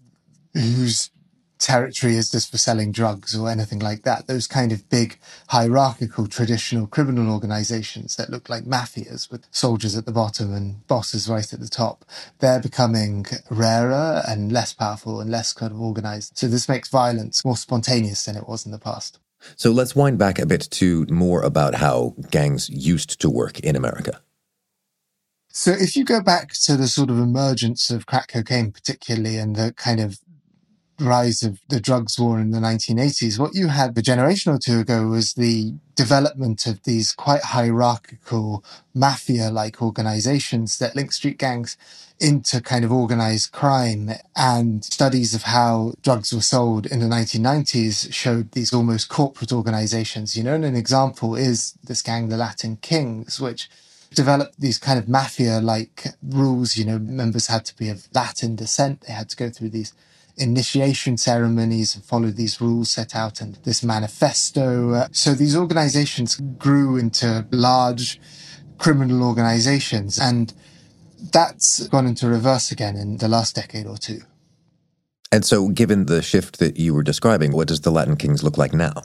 whose 0.52 1.10
territory 1.58 2.16
is 2.16 2.30
this 2.30 2.48
for 2.48 2.58
selling 2.58 2.92
drugs 2.92 3.36
or 3.36 3.50
anything 3.50 3.78
like 3.78 4.02
that. 4.02 4.26
Those 4.26 4.46
kind 4.46 4.70
of 4.70 4.88
big 4.88 5.18
hierarchical 5.48 6.26
traditional 6.26 6.86
criminal 6.86 7.32
organizations 7.32 8.16
that 8.16 8.30
look 8.30 8.48
like 8.48 8.64
mafias 8.64 9.30
with 9.30 9.46
soldiers 9.50 9.96
at 9.96 10.06
the 10.06 10.12
bottom 10.12 10.54
and 10.54 10.86
bosses 10.86 11.28
right 11.28 11.52
at 11.52 11.60
the 11.60 11.68
top, 11.68 12.04
they're 12.38 12.60
becoming 12.60 13.26
rarer 13.50 14.22
and 14.28 14.52
less 14.52 14.72
powerful 14.72 15.20
and 15.20 15.30
less 15.30 15.52
kind 15.52 15.72
of 15.72 15.80
organized. 15.80 16.36
So 16.38 16.46
this 16.46 16.68
makes 16.68 16.88
violence 16.88 17.44
more 17.44 17.56
spontaneous 17.56 18.24
than 18.24 18.36
it 18.36 18.48
was 18.48 18.66
in 18.66 18.72
the 18.72 18.78
past. 18.78 19.18
So 19.56 19.70
let's 19.72 19.96
wind 19.96 20.18
back 20.18 20.38
a 20.38 20.46
bit 20.46 20.68
to 20.72 21.06
more 21.10 21.42
about 21.42 21.74
how 21.74 22.14
gangs 22.30 22.70
used 22.70 23.20
to 23.20 23.30
work 23.30 23.58
in 23.60 23.74
America. 23.74 24.20
So 25.56 25.70
if 25.70 25.94
you 25.94 26.04
go 26.04 26.20
back 26.20 26.52
to 26.64 26.76
the 26.76 26.88
sort 26.88 27.10
of 27.10 27.18
emergence 27.20 27.88
of 27.88 28.06
crack 28.06 28.26
cocaine, 28.26 28.72
particularly, 28.72 29.36
and 29.38 29.54
the 29.54 29.72
kind 29.76 30.00
of 30.00 30.18
rise 30.98 31.44
of 31.44 31.60
the 31.68 31.78
drugs 31.78 32.18
war 32.18 32.40
in 32.40 32.50
the 32.50 32.58
1980s, 32.58 33.38
what 33.38 33.54
you 33.54 33.68
had 33.68 33.96
a 33.96 34.02
generation 34.02 34.52
or 34.52 34.58
two 34.58 34.80
ago 34.80 35.06
was 35.06 35.34
the 35.34 35.74
development 35.94 36.66
of 36.66 36.82
these 36.82 37.12
quite 37.12 37.42
hierarchical 37.42 38.64
mafia-like 38.94 39.80
organizations 39.80 40.78
that 40.78 40.96
link 40.96 41.12
street 41.12 41.38
gangs 41.38 41.76
into 42.18 42.60
kind 42.60 42.84
of 42.84 42.90
organized 42.90 43.52
crime. 43.52 44.10
And 44.34 44.84
studies 44.84 45.36
of 45.36 45.44
how 45.44 45.94
drugs 46.02 46.34
were 46.34 46.40
sold 46.40 46.84
in 46.84 46.98
the 46.98 47.06
1990s 47.06 48.12
showed 48.12 48.50
these 48.50 48.74
almost 48.74 49.08
corporate 49.08 49.52
organizations, 49.52 50.36
you 50.36 50.42
know, 50.42 50.54
and 50.54 50.64
an 50.64 50.74
example 50.74 51.36
is 51.36 51.78
this 51.84 52.02
gang, 52.02 52.28
the 52.28 52.36
Latin 52.36 52.76
Kings, 52.78 53.40
which 53.40 53.70
developed 54.10 54.60
these 54.60 54.78
kind 54.78 54.98
of 54.98 55.08
mafia 55.08 55.60
like 55.60 56.06
rules. 56.22 56.76
You 56.76 56.84
know, 56.84 56.98
members 56.98 57.46
had 57.46 57.64
to 57.66 57.76
be 57.76 57.88
of 57.88 58.08
Latin 58.14 58.56
descent. 58.56 59.02
They 59.02 59.12
had 59.12 59.28
to 59.30 59.36
go 59.36 59.50
through 59.50 59.70
these 59.70 59.92
initiation 60.36 61.16
ceremonies 61.16 61.94
and 61.94 62.04
follow 62.04 62.30
these 62.30 62.60
rules 62.60 62.90
set 62.90 63.14
out 63.14 63.40
in 63.40 63.56
this 63.64 63.84
manifesto. 63.84 64.92
Uh, 64.92 65.08
so 65.12 65.32
these 65.32 65.56
organizations 65.56 66.40
grew 66.58 66.96
into 66.96 67.46
large 67.52 68.20
criminal 68.78 69.22
organizations 69.22 70.18
and 70.18 70.52
that's 71.32 71.86
gone 71.88 72.06
into 72.06 72.26
reverse 72.26 72.70
again 72.70 72.96
in 72.96 73.18
the 73.18 73.28
last 73.28 73.54
decade 73.54 73.86
or 73.86 73.96
two. 73.96 74.20
And 75.32 75.44
so, 75.44 75.68
given 75.68 76.06
the 76.06 76.22
shift 76.22 76.58
that 76.60 76.76
you 76.76 76.94
were 76.94 77.02
describing, 77.02 77.52
what 77.52 77.66
does 77.66 77.80
the 77.80 77.90
Latin 77.90 78.16
Kings 78.16 78.44
look 78.44 78.56
like 78.56 78.72
now? 78.72 79.02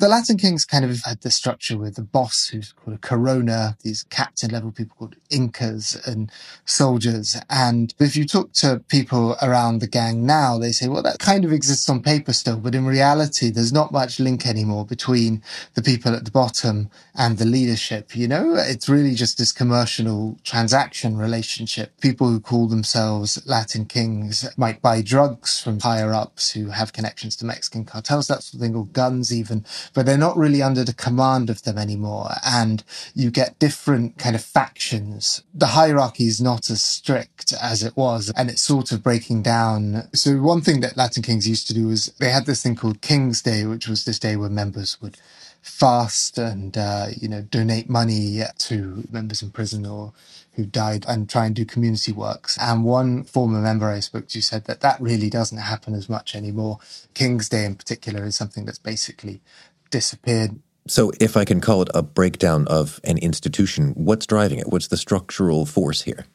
The 0.00 0.08
Latin 0.08 0.38
Kings 0.38 0.64
kind 0.64 0.82
of 0.82 0.98
had 1.04 1.20
this 1.20 1.36
structure 1.36 1.76
with 1.76 1.96
the 1.96 2.02
boss 2.02 2.46
who's 2.46 2.72
called 2.72 2.96
a 2.96 2.98
corona, 3.00 3.76
these 3.82 4.04
captain 4.04 4.50
level 4.50 4.72
people 4.72 4.96
called 4.98 5.16
incas 5.28 5.94
and 6.06 6.32
soldiers. 6.64 7.36
And 7.50 7.92
if 7.98 8.16
you 8.16 8.24
talk 8.24 8.54
to 8.54 8.82
people 8.88 9.36
around 9.42 9.80
the 9.80 9.86
gang 9.86 10.24
now, 10.24 10.56
they 10.56 10.72
say, 10.72 10.88
well, 10.88 11.02
that 11.02 11.18
kind 11.18 11.44
of 11.44 11.52
exists 11.52 11.86
on 11.90 12.02
paper 12.02 12.32
still, 12.32 12.56
but 12.56 12.74
in 12.74 12.86
reality, 12.86 13.50
there's 13.50 13.74
not 13.74 13.92
much 13.92 14.18
link 14.18 14.46
anymore 14.46 14.86
between 14.86 15.42
the 15.74 15.82
people 15.82 16.14
at 16.14 16.24
the 16.24 16.30
bottom 16.30 16.88
and 17.14 17.36
the 17.36 17.44
leadership. 17.44 18.16
You 18.16 18.26
know, 18.26 18.54
it's 18.56 18.88
really 18.88 19.14
just 19.14 19.36
this 19.36 19.52
commercial 19.52 20.38
transaction 20.44 21.18
relationship. 21.18 21.92
People 22.00 22.30
who 22.30 22.40
call 22.40 22.68
themselves 22.68 23.42
Latin 23.44 23.84
Kings 23.84 24.48
might 24.56 24.80
buy 24.80 25.02
drugs 25.02 25.60
from 25.60 25.78
higher 25.78 26.14
ups 26.14 26.52
who 26.52 26.70
have 26.70 26.94
connections 26.94 27.36
to 27.36 27.44
Mexican 27.44 27.84
cartels, 27.84 28.28
that 28.28 28.42
sort 28.42 28.54
of 28.54 28.60
thing, 28.60 28.74
or 28.74 28.86
guns 28.86 29.30
even 29.30 29.66
but 29.94 30.06
they're 30.06 30.18
not 30.18 30.36
really 30.36 30.62
under 30.62 30.84
the 30.84 30.94
command 30.94 31.50
of 31.50 31.62
them 31.62 31.78
anymore. 31.78 32.30
And 32.44 32.82
you 33.14 33.30
get 33.30 33.58
different 33.58 34.18
kind 34.18 34.34
of 34.36 34.44
factions. 34.44 35.42
The 35.54 35.68
hierarchy 35.68 36.24
is 36.24 36.40
not 36.40 36.70
as 36.70 36.82
strict 36.82 37.52
as 37.60 37.82
it 37.82 37.96
was, 37.96 38.32
and 38.36 38.50
it's 38.50 38.62
sort 38.62 38.92
of 38.92 39.02
breaking 39.02 39.42
down. 39.42 40.08
So 40.14 40.36
one 40.40 40.60
thing 40.60 40.80
that 40.80 40.96
Latin 40.96 41.22
Kings 41.22 41.48
used 41.48 41.66
to 41.68 41.74
do 41.74 41.88
was 41.88 42.06
they 42.18 42.30
had 42.30 42.46
this 42.46 42.62
thing 42.62 42.76
called 42.76 43.00
King's 43.00 43.42
Day, 43.42 43.64
which 43.66 43.88
was 43.88 44.04
this 44.04 44.18
day 44.18 44.36
where 44.36 44.50
members 44.50 45.00
would 45.00 45.16
fast 45.62 46.38
and 46.38 46.76
uh, 46.78 47.06
you 47.16 47.28
know 47.28 47.42
donate 47.42 47.88
money 47.88 48.40
to 48.58 49.04
members 49.10 49.42
in 49.42 49.50
prison 49.50 49.84
or 49.84 50.12
who 50.54 50.64
died 50.64 51.04
and 51.08 51.28
try 51.28 51.46
and 51.46 51.54
do 51.54 51.64
community 51.64 52.12
works. 52.12 52.58
And 52.60 52.84
one 52.84 53.24
former 53.24 53.60
member 53.60 53.88
I 53.88 54.00
spoke 54.00 54.28
to 54.28 54.42
said 54.42 54.64
that 54.64 54.80
that 54.80 55.00
really 55.00 55.30
doesn't 55.30 55.58
happen 55.58 55.94
as 55.94 56.08
much 56.08 56.34
anymore. 56.34 56.78
King's 57.14 57.48
Day 57.48 57.64
in 57.64 57.76
particular 57.76 58.24
is 58.24 58.36
something 58.36 58.64
that's 58.64 58.78
basically 58.78 59.40
disappeared. 59.90 60.60
So, 60.86 61.12
if 61.20 61.36
I 61.36 61.44
can 61.44 61.60
call 61.60 61.82
it 61.82 61.88
a 61.94 62.02
breakdown 62.02 62.66
of 62.68 63.00
an 63.04 63.18
institution, 63.18 63.92
what's 63.94 64.26
driving 64.26 64.58
it? 64.58 64.68
What's 64.68 64.88
the 64.88 64.96
structural 64.96 65.66
force 65.66 66.02
here? 66.02 66.26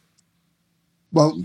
Well, 1.12 1.43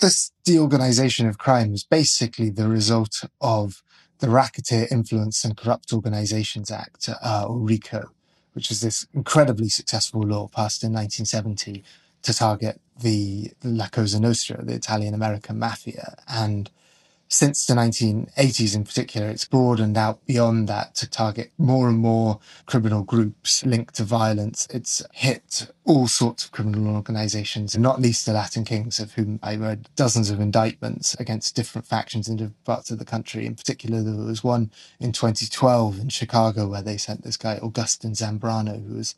this 0.00 0.32
deorganization 0.44 1.28
of 1.28 1.38
crime 1.38 1.74
is 1.74 1.84
basically 1.84 2.50
the 2.50 2.68
result 2.68 3.24
of 3.40 3.82
the 4.20 4.30
Racketeer 4.30 4.86
Influence 4.90 5.44
and 5.44 5.56
Corrupt 5.56 5.92
Organizations 5.92 6.70
Act, 6.70 7.08
uh, 7.22 7.46
or 7.48 7.58
RICO, 7.58 8.10
which 8.52 8.70
is 8.70 8.80
this 8.80 9.06
incredibly 9.12 9.68
successful 9.68 10.22
law 10.22 10.48
passed 10.48 10.82
in 10.82 10.92
1970 10.92 11.82
to 12.22 12.34
target 12.34 12.80
the 13.00 13.52
La 13.64 13.88
Cosa 13.88 14.20
Nostra, 14.20 14.62
the 14.64 14.74
Italian 14.74 15.14
American 15.14 15.58
mafia. 15.58 16.16
And 16.28 16.70
since 17.32 17.64
the 17.64 17.74
1980s 17.74 18.74
in 18.74 18.84
particular, 18.84 19.28
it's 19.28 19.44
broadened 19.44 19.96
out 19.96 20.26
beyond 20.26 20.68
that 20.68 20.96
to 20.96 21.08
target 21.08 21.52
more 21.56 21.88
and 21.88 21.98
more 21.98 22.40
criminal 22.66 23.04
groups 23.04 23.64
linked 23.64 23.94
to 23.94 24.02
violence. 24.02 24.66
It's 24.68 25.00
hit 25.12 25.70
all 25.84 26.08
sorts 26.08 26.44
of 26.44 26.50
criminal 26.50 26.92
organizations, 26.92 27.78
not 27.78 28.00
least 28.00 28.26
the 28.26 28.32
Latin 28.32 28.64
Kings, 28.64 28.98
of 28.98 29.12
whom 29.12 29.38
I 29.44 29.54
read 29.54 29.88
dozens 29.94 30.30
of 30.30 30.40
indictments 30.40 31.14
against 31.20 31.54
different 31.54 31.86
factions 31.86 32.28
in 32.28 32.36
different 32.36 32.64
parts 32.64 32.90
of 32.90 32.98
the 32.98 33.04
country. 33.04 33.46
In 33.46 33.54
particular, 33.54 34.02
there 34.02 34.16
was 34.16 34.42
one 34.42 34.72
in 34.98 35.12
2012 35.12 36.00
in 36.00 36.08
Chicago 36.08 36.66
where 36.66 36.82
they 36.82 36.96
sent 36.96 37.22
this 37.22 37.36
guy, 37.36 37.58
Augustin 37.62 38.12
Zambrano, 38.12 38.84
who 38.84 38.96
was 38.96 39.14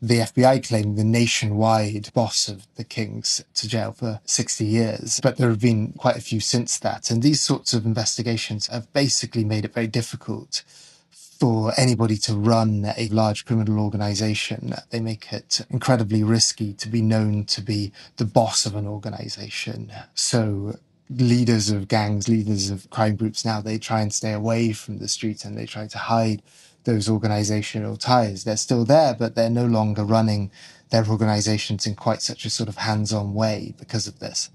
the 0.00 0.18
FBI 0.18 0.66
claimed 0.66 0.96
the 0.96 1.04
nationwide 1.04 2.12
boss 2.14 2.48
of 2.48 2.66
the 2.76 2.84
Kings 2.84 3.42
to 3.54 3.68
jail 3.68 3.92
for 3.92 4.20
60 4.24 4.64
years, 4.64 5.20
but 5.20 5.36
there 5.36 5.48
have 5.48 5.60
been 5.60 5.92
quite 5.92 6.16
a 6.16 6.20
few 6.20 6.38
since 6.40 6.78
that. 6.78 7.10
And 7.10 7.22
these 7.22 7.40
sorts 7.40 7.72
of 7.72 7.84
investigations 7.84 8.68
have 8.68 8.92
basically 8.92 9.44
made 9.44 9.64
it 9.64 9.74
very 9.74 9.88
difficult 9.88 10.62
for 11.10 11.72
anybody 11.76 12.16
to 12.16 12.34
run 12.34 12.92
a 12.96 13.08
large 13.08 13.44
criminal 13.44 13.78
organization. 13.78 14.74
They 14.90 15.00
make 15.00 15.32
it 15.32 15.60
incredibly 15.70 16.22
risky 16.22 16.72
to 16.74 16.88
be 16.88 17.02
known 17.02 17.44
to 17.46 17.60
be 17.60 17.92
the 18.16 18.24
boss 18.24 18.66
of 18.66 18.74
an 18.74 18.86
organization. 18.86 19.92
So 20.14 20.78
leaders 21.10 21.70
of 21.70 21.88
gangs, 21.88 22.28
leaders 22.28 22.70
of 22.70 22.90
crime 22.90 23.16
groups 23.16 23.44
now, 23.44 23.60
they 23.60 23.78
try 23.78 24.00
and 24.00 24.12
stay 24.12 24.32
away 24.32 24.72
from 24.72 24.98
the 24.98 25.08
streets 25.08 25.44
and 25.44 25.56
they 25.56 25.66
try 25.66 25.86
to 25.86 25.98
hide 25.98 26.42
those 26.88 27.06
organizational 27.06 27.98
ties. 27.98 28.44
They're 28.44 28.56
still 28.56 28.86
there, 28.86 29.14
but 29.14 29.34
they're 29.34 29.50
no 29.50 29.66
longer 29.66 30.04
running 30.04 30.50
their 30.88 31.06
organizations 31.06 31.86
in 31.86 31.94
quite 31.94 32.22
such 32.22 32.46
a 32.46 32.50
sort 32.50 32.70
of 32.70 32.78
hands 32.78 33.12
on 33.12 33.34
way 33.34 33.74
because 33.78 34.06
of 34.06 34.20
this. 34.20 34.48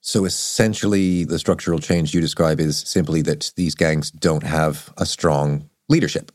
So 0.00 0.24
essentially, 0.24 1.24
the 1.24 1.40
structural 1.40 1.80
change 1.80 2.14
you 2.14 2.20
describe 2.20 2.60
is 2.60 2.78
simply 2.78 3.22
that 3.22 3.50
these 3.56 3.74
gangs 3.74 4.12
don't 4.12 4.44
have 4.44 4.94
a 4.96 5.04
strong 5.04 5.68
leadership. 5.88 6.30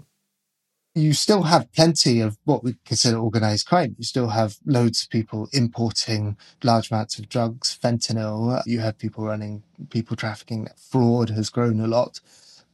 You 0.93 1.13
still 1.13 1.43
have 1.43 1.71
plenty 1.71 2.19
of 2.19 2.37
what 2.43 2.65
we 2.65 2.75
consider 2.83 3.17
organized 3.17 3.65
crime. 3.65 3.95
You 3.97 4.03
still 4.03 4.29
have 4.29 4.57
loads 4.65 5.03
of 5.03 5.09
people 5.09 5.47
importing 5.53 6.35
large 6.63 6.91
amounts 6.91 7.17
of 7.17 7.29
drugs, 7.29 7.77
fentanyl. 7.81 8.61
You 8.65 8.81
have 8.81 8.97
people 8.97 9.23
running 9.23 9.63
people 9.89 10.17
trafficking. 10.17 10.67
Fraud 10.75 11.29
has 11.29 11.49
grown 11.49 11.79
a 11.79 11.87
lot. 11.87 12.19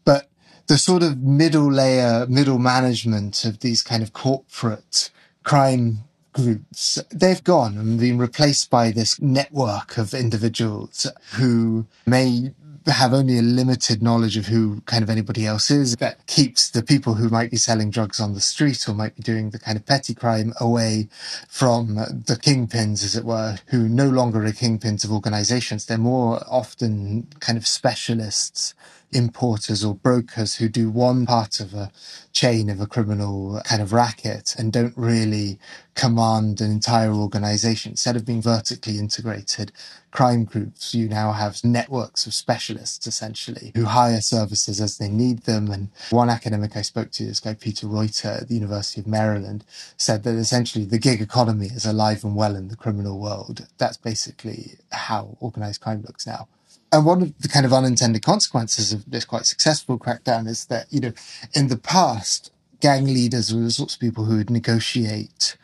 But 0.03 0.29
the 0.67 0.77
sort 0.77 1.03
of 1.03 1.21
middle 1.21 1.71
layer, 1.71 2.25
middle 2.27 2.59
management 2.59 3.45
of 3.45 3.59
these 3.59 3.81
kind 3.81 4.01
of 4.01 4.13
corporate 4.13 5.09
crime 5.43 5.99
groups, 6.33 6.99
they've 7.11 7.43
gone 7.43 7.77
and 7.77 7.99
been 7.99 8.17
replaced 8.17 8.69
by 8.69 8.91
this 8.91 9.21
network 9.21 9.97
of 9.97 10.13
individuals 10.13 11.05
who 11.33 11.85
may 12.05 12.53
have 12.91 13.13
only 13.13 13.37
a 13.37 13.41
limited 13.41 14.03
knowledge 14.03 14.35
of 14.35 14.47
who 14.47 14.81
kind 14.81 15.03
of 15.03 15.09
anybody 15.09 15.45
else 15.45 15.71
is 15.71 15.95
that 15.97 16.25
keeps 16.27 16.69
the 16.69 16.83
people 16.83 17.13
who 17.13 17.29
might 17.29 17.49
be 17.49 17.55
selling 17.55 17.89
drugs 17.89 18.19
on 18.19 18.33
the 18.33 18.41
street 18.41 18.89
or 18.89 18.93
might 18.93 19.15
be 19.15 19.21
doing 19.21 19.51
the 19.51 19.59
kind 19.59 19.77
of 19.77 19.85
petty 19.85 20.13
crime 20.13 20.53
away 20.59 21.07
from 21.47 21.95
the 21.95 22.37
kingpins, 22.41 23.03
as 23.03 23.15
it 23.15 23.23
were, 23.23 23.57
who 23.67 23.87
no 23.87 24.09
longer 24.09 24.43
are 24.43 24.51
kingpins 24.51 25.05
of 25.05 25.11
organizations. 25.11 25.85
They're 25.85 25.97
more 25.97 26.43
often 26.49 27.27
kind 27.39 27.57
of 27.57 27.65
specialists 27.65 28.73
importers 29.13 29.83
or 29.83 29.95
brokers 29.95 30.55
who 30.55 30.67
do 30.69 30.89
one 30.89 31.25
part 31.25 31.59
of 31.59 31.73
a 31.73 31.91
chain 32.31 32.69
of 32.69 32.81
a 32.81 32.87
criminal 32.87 33.61
kind 33.63 33.81
of 33.81 33.93
racket 33.93 34.55
and 34.57 34.73
don't 34.73 34.93
really 34.97 35.59
command 35.95 36.59
an 36.61 36.71
entire 36.71 37.11
organization. 37.11 37.91
Instead 37.91 38.15
of 38.15 38.25
being 38.25 38.41
vertically 38.41 38.97
integrated 38.97 39.71
crime 40.11 40.43
groups, 40.43 40.93
you 40.93 41.07
now 41.07 41.31
have 41.31 41.63
networks 41.63 42.25
of 42.25 42.33
specialists 42.33 43.05
essentially 43.07 43.71
who 43.75 43.85
hire 43.85 44.21
services 44.21 44.81
as 44.81 44.97
they 44.97 45.09
need 45.09 45.43
them. 45.43 45.71
And 45.71 45.89
one 46.09 46.29
academic 46.29 46.75
I 46.75 46.81
spoke 46.81 47.11
to, 47.11 47.25
this 47.25 47.39
guy 47.39 47.53
Peter 47.53 47.87
Reuter 47.87 48.29
at 48.29 48.47
the 48.47 48.55
University 48.55 49.01
of 49.01 49.07
Maryland, 49.07 49.63
said 49.97 50.23
that 50.23 50.35
essentially 50.35 50.85
the 50.85 50.99
gig 50.99 51.21
economy 51.21 51.67
is 51.67 51.85
alive 51.85 52.23
and 52.23 52.35
well 52.35 52.55
in 52.55 52.69
the 52.69 52.75
criminal 52.75 53.19
world. 53.19 53.67
That's 53.77 53.97
basically 53.97 54.73
how 54.91 55.37
organized 55.39 55.81
crime 55.81 56.03
looks 56.05 56.25
now. 56.25 56.47
And 56.93 57.07
one 57.07 57.23
of 57.23 57.33
the 57.39 57.47
kind 57.47 57.65
of 57.65 57.73
unintended 57.73 58.21
consequences 58.21 58.93
of 58.93 59.09
this 59.09 59.25
quite 59.25 59.47
successful 59.47 59.97
crackdown 59.97 60.47
is 60.47 60.65
that, 60.65 60.85
you 60.91 60.99
know, 60.99 61.13
in 61.55 61.67
the 61.67 61.75
past, 61.75 62.51
gang 62.81 63.05
leaders 63.05 63.51
were 63.51 63.61
the 63.61 63.71
sorts 63.71 63.95
of 63.95 63.99
people 63.99 64.25
who 64.25 64.37
would 64.37 64.51
negotiate 64.51 65.57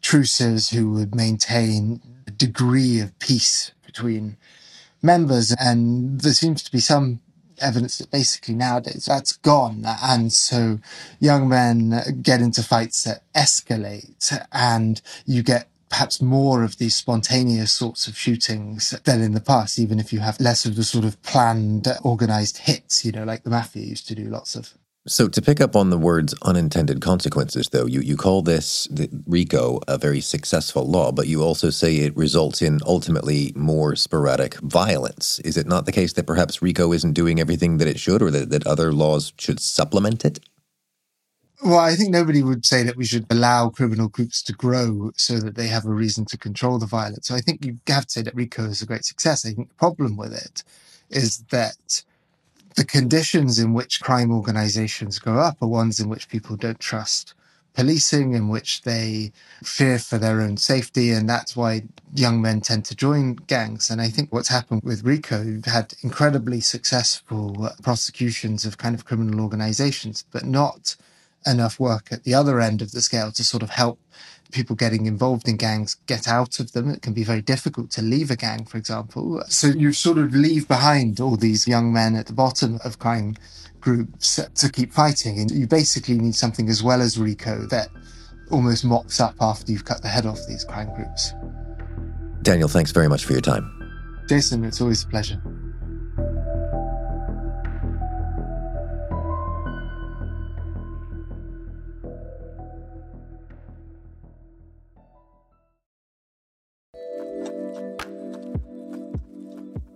truces, 0.00 0.70
who 0.70 0.90
would 0.92 1.14
maintain 1.14 2.00
a 2.26 2.30
degree 2.30 2.98
of 2.98 3.16
peace 3.18 3.72
between 3.84 4.38
members. 5.02 5.54
And 5.60 6.18
there 6.22 6.32
seems 6.32 6.62
to 6.62 6.72
be 6.72 6.80
some 6.80 7.20
evidence 7.60 7.98
that 7.98 8.10
basically 8.10 8.54
nowadays 8.54 9.04
that's 9.04 9.32
gone. 9.32 9.84
And 9.84 10.32
so 10.32 10.78
young 11.18 11.46
men 11.46 12.22
get 12.22 12.40
into 12.40 12.62
fights 12.62 13.04
that 13.04 13.22
escalate 13.34 14.46
and 14.50 15.02
you 15.26 15.42
get 15.42 15.68
perhaps 15.90 16.22
more 16.22 16.62
of 16.64 16.78
these 16.78 16.96
spontaneous 16.96 17.72
sorts 17.72 18.06
of 18.06 18.16
shootings 18.16 18.98
than 19.04 19.20
in 19.20 19.32
the 19.32 19.40
past, 19.40 19.78
even 19.78 20.00
if 20.00 20.12
you 20.12 20.20
have 20.20 20.40
less 20.40 20.64
of 20.64 20.76
the 20.76 20.84
sort 20.84 21.04
of 21.04 21.20
planned, 21.22 21.86
organized 22.02 22.58
hits, 22.58 23.04
you 23.04 23.12
know, 23.12 23.24
like 23.24 23.42
the 23.42 23.50
mafia 23.50 23.84
used 23.84 24.08
to 24.08 24.14
do 24.14 24.24
lots 24.24 24.54
of. 24.54 24.72
So 25.06 25.28
to 25.28 25.42
pick 25.42 25.62
up 25.62 25.74
on 25.74 25.88
the 25.88 25.98
words 25.98 26.34
unintended 26.42 27.00
consequences, 27.00 27.70
though, 27.70 27.86
you, 27.86 28.00
you 28.00 28.16
call 28.16 28.42
this 28.42 28.86
RICO 29.26 29.80
a 29.88 29.96
very 29.96 30.20
successful 30.20 30.86
law, 30.86 31.10
but 31.10 31.26
you 31.26 31.42
also 31.42 31.70
say 31.70 31.96
it 31.96 32.16
results 32.16 32.60
in 32.60 32.80
ultimately 32.86 33.52
more 33.56 33.96
sporadic 33.96 34.56
violence. 34.56 35.40
Is 35.40 35.56
it 35.56 35.66
not 35.66 35.86
the 35.86 35.92
case 35.92 36.12
that 36.12 36.26
perhaps 36.26 36.60
RICO 36.60 36.92
isn't 36.92 37.14
doing 37.14 37.40
everything 37.40 37.78
that 37.78 37.88
it 37.88 37.98
should 37.98 38.20
or 38.20 38.30
that, 38.30 38.50
that 38.50 38.66
other 38.66 38.92
laws 38.92 39.32
should 39.38 39.58
supplement 39.58 40.24
it? 40.24 40.38
Well, 41.62 41.78
I 41.78 41.94
think 41.94 42.10
nobody 42.10 42.42
would 42.42 42.64
say 42.64 42.82
that 42.84 42.96
we 42.96 43.04
should 43.04 43.26
allow 43.28 43.68
criminal 43.68 44.08
groups 44.08 44.42
to 44.44 44.54
grow 44.54 45.12
so 45.16 45.38
that 45.40 45.56
they 45.56 45.66
have 45.68 45.84
a 45.84 45.90
reason 45.90 46.24
to 46.26 46.38
control 46.38 46.78
the 46.78 46.86
violence. 46.86 47.28
So 47.28 47.34
I 47.34 47.40
think 47.40 47.64
you 47.64 47.78
have 47.86 48.06
to 48.06 48.12
say 48.12 48.22
that 48.22 48.34
RICO 48.34 48.64
is 48.64 48.80
a 48.80 48.86
great 48.86 49.04
success. 49.04 49.44
I 49.44 49.52
think 49.52 49.68
the 49.68 49.74
problem 49.74 50.16
with 50.16 50.32
it 50.32 50.64
is 51.10 51.44
that 51.50 52.02
the 52.76 52.84
conditions 52.84 53.58
in 53.58 53.74
which 53.74 54.00
crime 54.00 54.32
organizations 54.32 55.18
grow 55.18 55.38
up 55.38 55.60
are 55.60 55.68
ones 55.68 56.00
in 56.00 56.08
which 56.08 56.30
people 56.30 56.56
don't 56.56 56.80
trust 56.80 57.34
policing, 57.74 58.32
in 58.32 58.48
which 58.48 58.82
they 58.82 59.30
fear 59.62 59.98
for 59.98 60.16
their 60.16 60.40
own 60.40 60.56
safety. 60.56 61.10
And 61.10 61.28
that's 61.28 61.54
why 61.54 61.82
young 62.14 62.40
men 62.40 62.62
tend 62.62 62.86
to 62.86 62.96
join 62.96 63.34
gangs. 63.34 63.90
And 63.90 64.00
I 64.00 64.08
think 64.08 64.32
what's 64.32 64.48
happened 64.48 64.82
with 64.82 65.04
RICO, 65.04 65.42
you've 65.42 65.66
had 65.66 65.92
incredibly 66.02 66.60
successful 66.60 67.70
prosecutions 67.82 68.64
of 68.64 68.78
kind 68.78 68.94
of 68.94 69.04
criminal 69.04 69.40
organizations, 69.40 70.24
but 70.30 70.44
not 70.46 70.96
enough 71.46 71.80
work 71.80 72.08
at 72.10 72.24
the 72.24 72.34
other 72.34 72.60
end 72.60 72.82
of 72.82 72.92
the 72.92 73.00
scale 73.00 73.32
to 73.32 73.44
sort 73.44 73.62
of 73.62 73.70
help 73.70 73.98
people 74.50 74.76
getting 74.76 75.06
involved 75.06 75.48
in 75.48 75.56
gangs 75.56 75.96
get 76.06 76.28
out 76.28 76.60
of 76.60 76.72
them. 76.72 76.90
It 76.90 77.02
can 77.02 77.12
be 77.12 77.24
very 77.24 77.42
difficult 77.42 77.90
to 77.92 78.02
leave 78.02 78.30
a 78.30 78.36
gang, 78.36 78.64
for 78.64 78.78
example. 78.78 79.42
So 79.48 79.68
you 79.68 79.92
sort 79.92 80.18
of 80.18 80.34
leave 80.34 80.68
behind 80.68 81.20
all 81.20 81.36
these 81.36 81.68
young 81.68 81.92
men 81.92 82.16
at 82.16 82.26
the 82.26 82.32
bottom 82.32 82.78
of 82.84 82.98
crime 82.98 83.36
groups 83.80 84.40
to 84.54 84.68
keep 84.70 84.92
fighting. 84.92 85.38
And 85.38 85.50
you 85.50 85.66
basically 85.66 86.18
need 86.18 86.34
something 86.34 86.68
as 86.68 86.82
well 86.82 87.00
as 87.00 87.18
RICO 87.18 87.66
that 87.66 87.88
almost 88.50 88.84
mops 88.84 89.20
up 89.20 89.36
after 89.40 89.72
you've 89.72 89.84
cut 89.84 90.02
the 90.02 90.08
head 90.08 90.26
off 90.26 90.40
these 90.48 90.64
crime 90.64 90.92
groups. 90.94 91.32
Daniel, 92.42 92.68
thanks 92.68 92.90
very 92.90 93.08
much 93.08 93.24
for 93.24 93.32
your 93.32 93.42
time. 93.42 93.76
Jason, 94.28 94.64
it's 94.64 94.80
always 94.80 95.04
a 95.04 95.08
pleasure. 95.08 95.40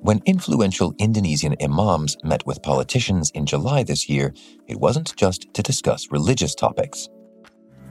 When 0.05 0.21
influential 0.27 0.93
Indonesian 0.99 1.57
imams 1.65 2.19
met 2.23 2.45
with 2.45 2.61
politicians 2.61 3.31
in 3.31 3.47
July 3.47 3.85
this 3.85 4.07
year, 4.07 4.35
it 4.69 4.79
wasn't 4.79 5.17
just 5.17 5.49
to 5.55 5.63
discuss 5.63 6.13
religious 6.13 6.55
topics. 6.55 7.09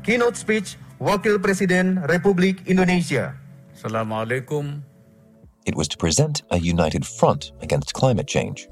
Keynote 0.04 0.38
speech 0.38 0.78
Wakil 1.02 1.42
Presiden 1.42 1.98
Republik 2.06 2.68
Indonesia. 2.68 3.34
Assalamualaikum. 3.74 4.86
It 5.66 5.74
was 5.74 5.88
to 5.90 5.98
present 5.98 6.44
a 6.52 6.62
united 6.62 7.02
front 7.02 7.50
against 7.66 7.98
climate 7.98 8.28
change. 8.28 8.70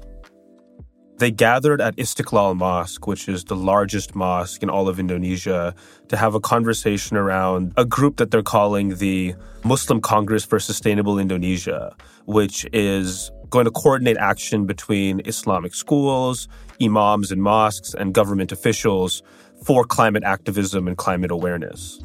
They 1.22 1.30
gathered 1.30 1.80
at 1.80 1.94
Istiqlal 1.94 2.56
Mosque, 2.56 3.06
which 3.06 3.28
is 3.28 3.44
the 3.44 3.54
largest 3.54 4.16
mosque 4.16 4.60
in 4.60 4.68
all 4.68 4.88
of 4.88 4.98
Indonesia, 4.98 5.72
to 6.08 6.16
have 6.16 6.34
a 6.34 6.40
conversation 6.40 7.16
around 7.16 7.72
a 7.76 7.84
group 7.84 8.16
that 8.16 8.32
they're 8.32 8.42
calling 8.42 8.96
the 8.96 9.36
Muslim 9.62 10.00
Congress 10.00 10.44
for 10.44 10.58
Sustainable 10.58 11.20
Indonesia, 11.20 11.94
which 12.24 12.66
is 12.72 13.30
going 13.50 13.66
to 13.66 13.70
coordinate 13.70 14.16
action 14.16 14.66
between 14.66 15.22
Islamic 15.24 15.76
schools, 15.76 16.48
imams 16.82 17.30
and 17.30 17.40
mosques, 17.40 17.94
and 17.94 18.12
government 18.12 18.50
officials 18.50 19.22
for 19.64 19.84
climate 19.84 20.24
activism 20.24 20.88
and 20.88 20.96
climate 20.98 21.30
awareness. 21.30 22.02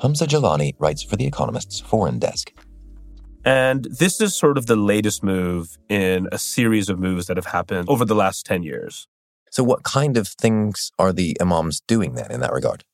Hamza 0.00 0.26
Jalani 0.26 0.72
writes 0.78 1.02
for 1.02 1.16
The 1.16 1.26
Economist's 1.26 1.80
foreign 1.80 2.18
desk. 2.18 2.50
And 3.48 3.84
this 3.84 4.20
is 4.20 4.36
sort 4.36 4.58
of 4.58 4.66
the 4.66 4.76
latest 4.76 5.24
move 5.24 5.78
in 5.88 6.28
a 6.30 6.36
series 6.36 6.90
of 6.90 6.98
moves 6.98 7.28
that 7.28 7.38
have 7.38 7.46
happened 7.46 7.88
over 7.88 8.04
the 8.04 8.14
last 8.14 8.44
10 8.44 8.62
years. 8.62 9.08
So, 9.50 9.64
what 9.64 9.84
kind 9.84 10.18
of 10.18 10.28
things 10.28 10.92
are 10.98 11.14
the 11.14 11.34
imams 11.40 11.80
doing 11.80 12.12
then 12.12 12.30
in 12.30 12.40
that 12.40 12.52
regard? 12.52 12.84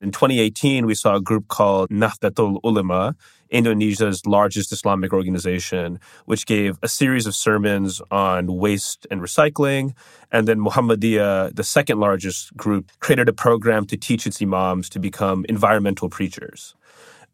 In 0.00 0.10
2018, 0.10 0.84
we 0.84 0.96
saw 0.96 1.14
a 1.14 1.20
group 1.20 1.46
called 1.46 1.90
Nahdlatul 1.90 2.58
Ulama, 2.64 3.14
Indonesia's 3.50 4.26
largest 4.26 4.72
Islamic 4.72 5.12
organization, 5.12 6.00
which 6.24 6.44
gave 6.44 6.76
a 6.82 6.88
series 6.88 7.24
of 7.28 7.36
sermons 7.36 8.02
on 8.10 8.56
waste 8.56 9.06
and 9.12 9.20
recycling. 9.20 9.92
And 10.32 10.48
then 10.48 10.58
Muhammadiyah, 10.58 11.54
the 11.54 11.62
second 11.62 12.00
largest 12.00 12.56
group, 12.56 12.90
created 12.98 13.28
a 13.28 13.32
program 13.32 13.86
to 13.86 13.96
teach 13.96 14.26
its 14.26 14.42
imams 14.42 14.88
to 14.88 14.98
become 14.98 15.46
environmental 15.48 16.08
preachers. 16.10 16.74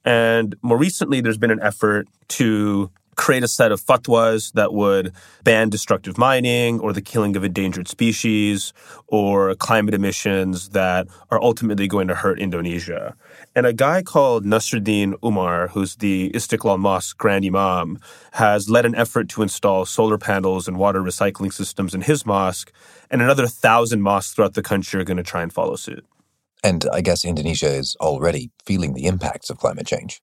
And 0.04 0.54
more 0.62 0.78
recently, 0.78 1.20
there's 1.20 1.38
been 1.38 1.50
an 1.50 1.60
effort 1.62 2.08
to 2.28 2.90
create 3.20 3.42
a 3.42 3.48
set 3.48 3.70
of 3.70 3.82
fatwas 3.82 4.52
that 4.52 4.72
would 4.72 5.12
ban 5.44 5.68
destructive 5.68 6.16
mining 6.16 6.80
or 6.80 6.90
the 6.90 7.02
killing 7.02 7.36
of 7.36 7.44
endangered 7.44 7.86
species 7.86 8.72
or 9.08 9.54
climate 9.56 9.92
emissions 9.92 10.70
that 10.70 11.06
are 11.30 11.42
ultimately 11.42 11.86
going 11.86 12.08
to 12.08 12.14
hurt 12.14 12.40
Indonesia. 12.40 13.14
And 13.54 13.66
a 13.66 13.74
guy 13.74 14.02
called 14.02 14.46
Nasruddin 14.46 15.14
Umar, 15.22 15.68
who's 15.68 15.96
the 15.96 16.30
Istiqlal 16.34 16.78
Mosque 16.78 17.18
Grand 17.18 17.44
Imam, 17.44 17.98
has 18.32 18.70
led 18.70 18.86
an 18.86 18.94
effort 18.94 19.28
to 19.30 19.42
install 19.42 19.84
solar 19.84 20.16
panels 20.16 20.66
and 20.66 20.78
water 20.78 21.02
recycling 21.02 21.52
systems 21.52 21.94
in 21.94 22.00
his 22.00 22.24
mosque, 22.24 22.72
and 23.10 23.20
another 23.20 23.46
thousand 23.46 24.00
mosques 24.00 24.32
throughout 24.32 24.54
the 24.54 24.62
country 24.62 24.98
are 24.98 25.04
going 25.04 25.18
to 25.18 25.22
try 25.22 25.42
and 25.42 25.52
follow 25.52 25.76
suit. 25.76 26.06
And 26.62 26.84
I 26.92 27.00
guess 27.00 27.24
Indonesia 27.24 27.68
is 27.68 27.96
already 28.00 28.50
feeling 28.64 28.94
the 28.94 29.06
impacts 29.06 29.50
of 29.50 29.58
climate 29.58 29.86
change. 29.86 30.20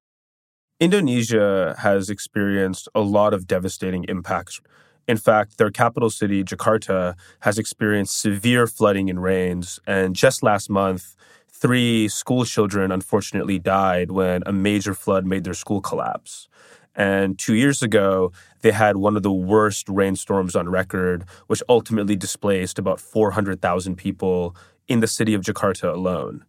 Indonesia 0.80 1.76
has 1.80 2.10
experienced 2.10 2.88
a 2.93 3.02
lot 3.02 3.34
of 3.34 3.47
devastating 3.47 4.04
impacts. 4.08 4.62
In 5.08 5.17
fact, 5.17 5.58
their 5.58 5.71
capital 5.71 6.10
city, 6.10 6.43
Jakarta, 6.43 7.15
has 7.39 7.58
experienced 7.58 8.19
severe 8.19 8.67
flooding 8.67 9.10
and 9.10 9.23
rains. 9.23 9.80
And 9.88 10.15
just 10.15 10.43
last 10.43 10.69
month, 10.69 11.15
three 11.52 12.08
school 12.08 12.45
children 12.45 12.91
unfortunately 12.91 13.58
died 13.58 14.12
when 14.12 14.43
a 14.45 14.52
major 14.52 14.93
flood 14.93 15.26
made 15.26 15.43
their 15.45 15.56
school 15.56 15.82
collapse. 15.82 16.47
And 16.93 17.38
two 17.38 17.54
years 17.56 17.82
ago, 17.82 18.32
they 18.62 18.71
had 18.71 18.97
one 18.97 19.15
of 19.15 19.23
the 19.23 19.32
worst 19.32 19.88
rainstorms 19.88 20.56
on 20.56 20.67
record, 20.67 21.26
which 21.47 21.62
ultimately 21.69 22.15
displaced 22.15 22.78
about 22.80 23.00
400,000 23.00 23.95
people 23.95 24.56
in 24.88 25.00
the 25.00 25.08
city 25.08 25.34
of 25.34 25.41
Jakarta 25.41 25.93
alone. 25.93 26.45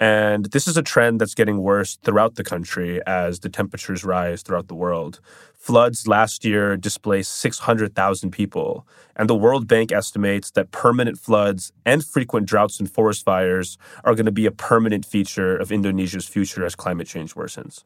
And 0.00 0.46
this 0.46 0.66
is 0.66 0.78
a 0.78 0.82
trend 0.82 1.20
that's 1.20 1.34
getting 1.34 1.58
worse 1.58 1.98
throughout 2.02 2.36
the 2.36 2.42
country 2.42 3.02
as 3.06 3.40
the 3.40 3.50
temperatures 3.50 4.02
rise 4.02 4.40
throughout 4.42 4.68
the 4.68 4.74
world. 4.74 5.20
Floods 5.54 6.08
last 6.08 6.42
year 6.42 6.78
displaced 6.78 7.36
600,000 7.36 8.30
people, 8.30 8.86
and 9.14 9.28
the 9.28 9.36
World 9.36 9.68
Bank 9.68 9.92
estimates 9.92 10.52
that 10.52 10.70
permanent 10.70 11.18
floods 11.18 11.70
and 11.84 12.02
frequent 12.02 12.46
droughts 12.46 12.80
and 12.80 12.90
forest 12.90 13.26
fires 13.26 13.76
are 14.02 14.14
going 14.14 14.24
to 14.24 14.32
be 14.32 14.46
a 14.46 14.50
permanent 14.50 15.04
feature 15.04 15.54
of 15.54 15.70
Indonesia's 15.70 16.26
future 16.26 16.64
as 16.64 16.74
climate 16.74 17.06
change 17.06 17.34
worsens. 17.34 17.84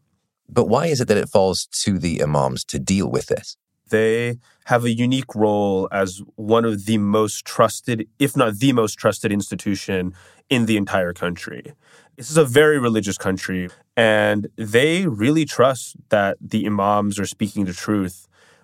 But 0.48 0.68
why 0.68 0.86
is 0.86 1.00
it 1.00 1.08
that 1.08 1.16
it 1.16 1.28
falls 1.28 1.66
to 1.82 1.98
the 1.98 2.22
imams 2.22 2.64
to 2.66 2.78
deal 2.78 3.10
with 3.10 3.26
this? 3.26 3.56
They 3.94 4.38
have 4.64 4.84
a 4.84 4.92
unique 5.06 5.32
role 5.46 5.88
as 5.92 6.20
one 6.34 6.64
of 6.64 6.74
the 6.86 6.98
most 6.98 7.44
trusted, 7.44 8.08
if 8.18 8.36
not 8.36 8.50
the 8.64 8.72
most 8.72 8.94
trusted 9.02 9.30
institution 9.30 10.14
in 10.50 10.66
the 10.66 10.76
entire 10.76 11.12
country. 11.12 11.64
This 12.16 12.28
is 12.28 12.36
a 12.36 12.44
very 12.60 12.78
religious 12.88 13.18
country, 13.26 13.62
and 13.96 14.48
they 14.56 15.06
really 15.06 15.44
trust 15.44 15.96
that 16.08 16.36
the 16.40 16.66
imams 16.66 17.20
are 17.20 17.30
speaking 17.36 17.66
the 17.66 17.72
truth 17.72 18.16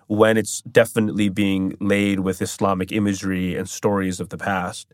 when 0.07 0.35
it's 0.41 0.61
definitely 0.63 1.29
being 1.29 1.65
laid 1.79 2.17
with 2.19 2.41
Islamic 2.41 2.91
imagery 2.91 3.55
and 3.55 3.69
stories 3.69 4.19
of 4.19 4.27
the 4.33 4.37
past. 4.37 4.85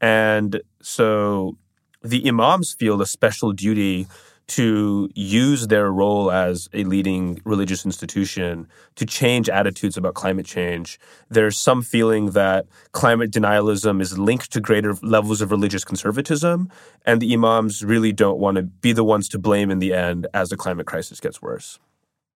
And 0.00 0.62
so 0.80 1.58
the 2.02 2.26
imams 2.30 2.72
feel 2.72 3.02
a 3.02 3.06
special 3.06 3.52
duty 3.52 4.06
to 4.52 5.08
use 5.14 5.68
their 5.68 5.90
role 5.90 6.30
as 6.30 6.68
a 6.74 6.84
leading 6.84 7.40
religious 7.44 7.86
institution 7.86 8.68
to 8.96 9.06
change 9.06 9.48
attitudes 9.48 9.96
about 9.96 10.12
climate 10.12 10.44
change. 10.44 11.00
There's 11.30 11.56
some 11.56 11.80
feeling 11.80 12.32
that 12.32 12.66
climate 12.92 13.30
denialism 13.30 14.02
is 14.02 14.18
linked 14.18 14.52
to 14.52 14.60
greater 14.60 14.94
levels 15.02 15.40
of 15.40 15.50
religious 15.50 15.84
conservatism, 15.84 16.70
and 17.06 17.22
the 17.22 17.32
imams 17.32 17.82
really 17.82 18.12
don't 18.12 18.38
want 18.38 18.56
to 18.58 18.62
be 18.62 18.92
the 18.92 19.04
ones 19.04 19.26
to 19.30 19.38
blame 19.38 19.70
in 19.70 19.78
the 19.78 19.94
end 19.94 20.26
as 20.34 20.50
the 20.50 20.56
climate 20.58 20.86
crisis 20.86 21.18
gets 21.18 21.40
worse. 21.40 21.78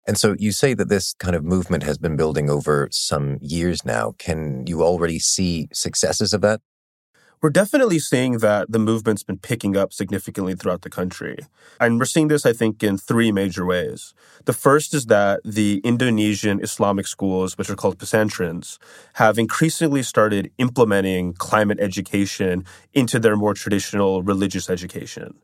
And 0.06 0.16
so 0.16 0.36
you 0.38 0.52
say 0.52 0.72
that 0.72 0.88
this 0.88 1.14
kind 1.18 1.36
of 1.36 1.44
movement 1.44 1.82
has 1.82 1.98
been 1.98 2.16
building 2.16 2.48
over 2.48 2.88
some 2.92 3.38
years 3.42 3.84
now. 3.84 4.14
Can 4.18 4.66
you 4.66 4.82
already 4.82 5.18
see 5.18 5.68
successes 5.72 6.32
of 6.32 6.40
that? 6.40 6.60
We're 7.42 7.50
definitely 7.50 7.98
seeing 7.98 8.38
that 8.38 8.70
the 8.70 8.78
movement's 8.78 9.22
been 9.22 9.38
picking 9.38 9.76
up 9.76 9.92
significantly 9.92 10.54
throughout 10.54 10.82
the 10.82 10.90
country. 10.90 11.38
And 11.80 11.98
we're 11.98 12.06
seeing 12.06 12.28
this, 12.28 12.46
I 12.46 12.52
think, 12.52 12.82
in 12.82 12.96
three 12.96 13.30
major 13.30 13.64
ways. 13.64 14.14
The 14.46 14.52
first 14.52 14.94
is 14.94 15.06
that 15.06 15.40
the 15.44 15.80
Indonesian 15.84 16.60
Islamic 16.62 17.06
schools, 17.06 17.58
which 17.58 17.68
are 17.68 17.76
called 17.76 17.98
pesantrens, 17.98 18.78
have 19.14 19.38
increasingly 19.38 20.02
started 20.02 20.50
implementing 20.58 21.34
climate 21.34 21.78
education 21.80 22.64
into 22.94 23.18
their 23.18 23.36
more 23.36 23.54
traditional 23.54 24.22
religious 24.22 24.70
education. 24.70 25.34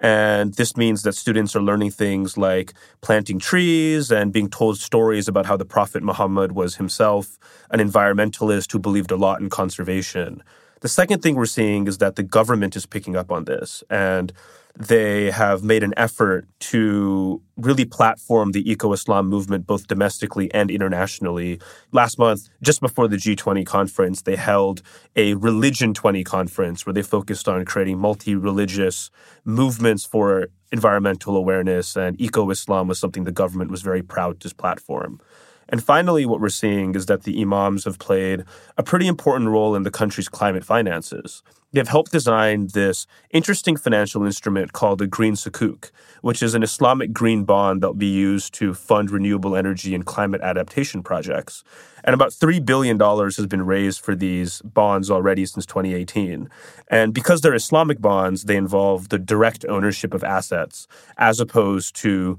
And 0.00 0.54
this 0.54 0.76
means 0.76 1.02
that 1.02 1.14
students 1.14 1.56
are 1.56 1.62
learning 1.62 1.90
things 1.90 2.36
like 2.36 2.72
planting 3.00 3.40
trees 3.40 4.12
and 4.12 4.32
being 4.32 4.48
told 4.48 4.78
stories 4.78 5.26
about 5.26 5.46
how 5.46 5.56
the 5.56 5.64
Prophet 5.64 6.02
Muhammad 6.04 6.52
was 6.52 6.76
himself 6.76 7.36
an 7.70 7.80
environmentalist 7.80 8.70
who 8.70 8.78
believed 8.78 9.10
a 9.10 9.16
lot 9.16 9.40
in 9.40 9.50
conservation. 9.50 10.42
The 10.80 10.88
second 10.88 11.22
thing 11.22 11.34
we're 11.34 11.46
seeing 11.46 11.86
is 11.86 11.98
that 11.98 12.16
the 12.16 12.22
government 12.22 12.76
is 12.76 12.86
picking 12.86 13.16
up 13.16 13.32
on 13.32 13.44
this 13.44 13.82
and 13.90 14.32
they 14.78 15.32
have 15.32 15.64
made 15.64 15.82
an 15.82 15.92
effort 15.96 16.46
to 16.60 17.42
really 17.56 17.84
platform 17.84 18.52
the 18.52 18.70
eco 18.70 18.92
Islam 18.92 19.26
movement 19.26 19.66
both 19.66 19.88
domestically 19.88 20.52
and 20.54 20.70
internationally. 20.70 21.60
Last 21.90 22.16
month, 22.16 22.48
just 22.62 22.80
before 22.80 23.08
the 23.08 23.16
G20 23.16 23.66
conference, 23.66 24.22
they 24.22 24.36
held 24.36 24.82
a 25.16 25.34
Religion 25.34 25.94
20 25.94 26.22
conference 26.22 26.86
where 26.86 26.92
they 26.92 27.02
focused 27.02 27.48
on 27.48 27.64
creating 27.64 27.98
multi 27.98 28.36
religious 28.36 29.10
movements 29.44 30.04
for 30.04 30.46
environmental 30.70 31.36
awareness, 31.36 31.96
and 31.96 32.20
eco 32.20 32.48
Islam 32.50 32.86
was 32.86 33.00
something 33.00 33.24
the 33.24 33.32
government 33.32 33.70
was 33.72 33.82
very 33.82 34.02
proud 34.02 34.38
to 34.40 34.54
platform. 34.54 35.20
And 35.68 35.82
finally, 35.82 36.24
what 36.24 36.40
we're 36.40 36.48
seeing 36.48 36.94
is 36.94 37.06
that 37.06 37.24
the 37.24 37.40
imams 37.40 37.84
have 37.84 37.98
played 37.98 38.44
a 38.76 38.82
pretty 38.82 39.06
important 39.06 39.50
role 39.50 39.74
in 39.74 39.82
the 39.82 39.90
country's 39.90 40.28
climate 40.28 40.64
finances. 40.64 41.42
They've 41.72 41.86
helped 41.86 42.12
design 42.12 42.68
this 42.72 43.06
interesting 43.30 43.76
financial 43.76 44.24
instrument 44.24 44.72
called 44.72 45.00
the 45.00 45.06
Green 45.06 45.34
Sukuk, 45.34 45.90
which 46.22 46.42
is 46.42 46.54
an 46.54 46.62
Islamic 46.62 47.12
green 47.12 47.44
bond 47.44 47.82
that 47.82 47.88
will 47.88 47.94
be 47.94 48.06
used 48.06 48.54
to 48.54 48.72
fund 48.72 49.10
renewable 49.10 49.54
energy 49.54 49.94
and 49.94 50.06
climate 50.06 50.40
adaptation 50.40 51.02
projects. 51.02 51.62
And 52.04 52.14
about 52.14 52.30
$3 52.30 52.64
billion 52.64 52.98
has 52.98 53.46
been 53.46 53.66
raised 53.66 54.00
for 54.00 54.14
these 54.14 54.62
bonds 54.62 55.10
already 55.10 55.44
since 55.44 55.66
2018. 55.66 56.48
And 56.90 57.12
because 57.12 57.42
they're 57.42 57.54
Islamic 57.54 58.00
bonds, 58.00 58.44
they 58.44 58.56
involve 58.56 59.10
the 59.10 59.18
direct 59.18 59.66
ownership 59.68 60.14
of 60.14 60.24
assets 60.24 60.88
as 61.18 61.38
opposed 61.38 61.94
to 61.96 62.38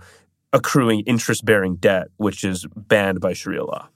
accruing 0.54 1.02
interest 1.02 1.46
bearing 1.46 1.76
debt, 1.76 2.08
which 2.18 2.44
is 2.44 2.66
banned 2.76 3.20
by 3.20 3.34
Sharia 3.34 3.64
law. 3.64 3.90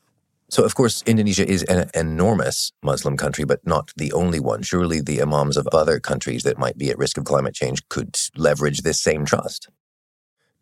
So, 0.50 0.63
of 0.63 0.76
course, 0.76 1.02
Indonesia 1.08 1.48
is 1.48 1.63
an 1.63 1.89
enormous 1.96 2.72
Muslim 2.84 3.18
country, 3.18 3.44
but 3.44 3.66
not 3.66 3.92
the 3.98 4.13
only 4.13 4.39
one. 4.39 4.62
Surely 4.62 5.02
the 5.02 5.22
imams 5.22 5.58
of 5.58 5.68
other 5.72 6.00
countries 6.00 6.44
that 6.44 6.60
might 6.60 6.78
be 6.78 6.89
at 6.92 6.98
risk 6.98 7.18
of 7.18 7.24
climate 7.24 7.56
change 7.56 7.88
could 7.89 8.16
leverage 8.36 8.82
this 8.82 9.02
same 9.02 9.26
trust 9.26 9.70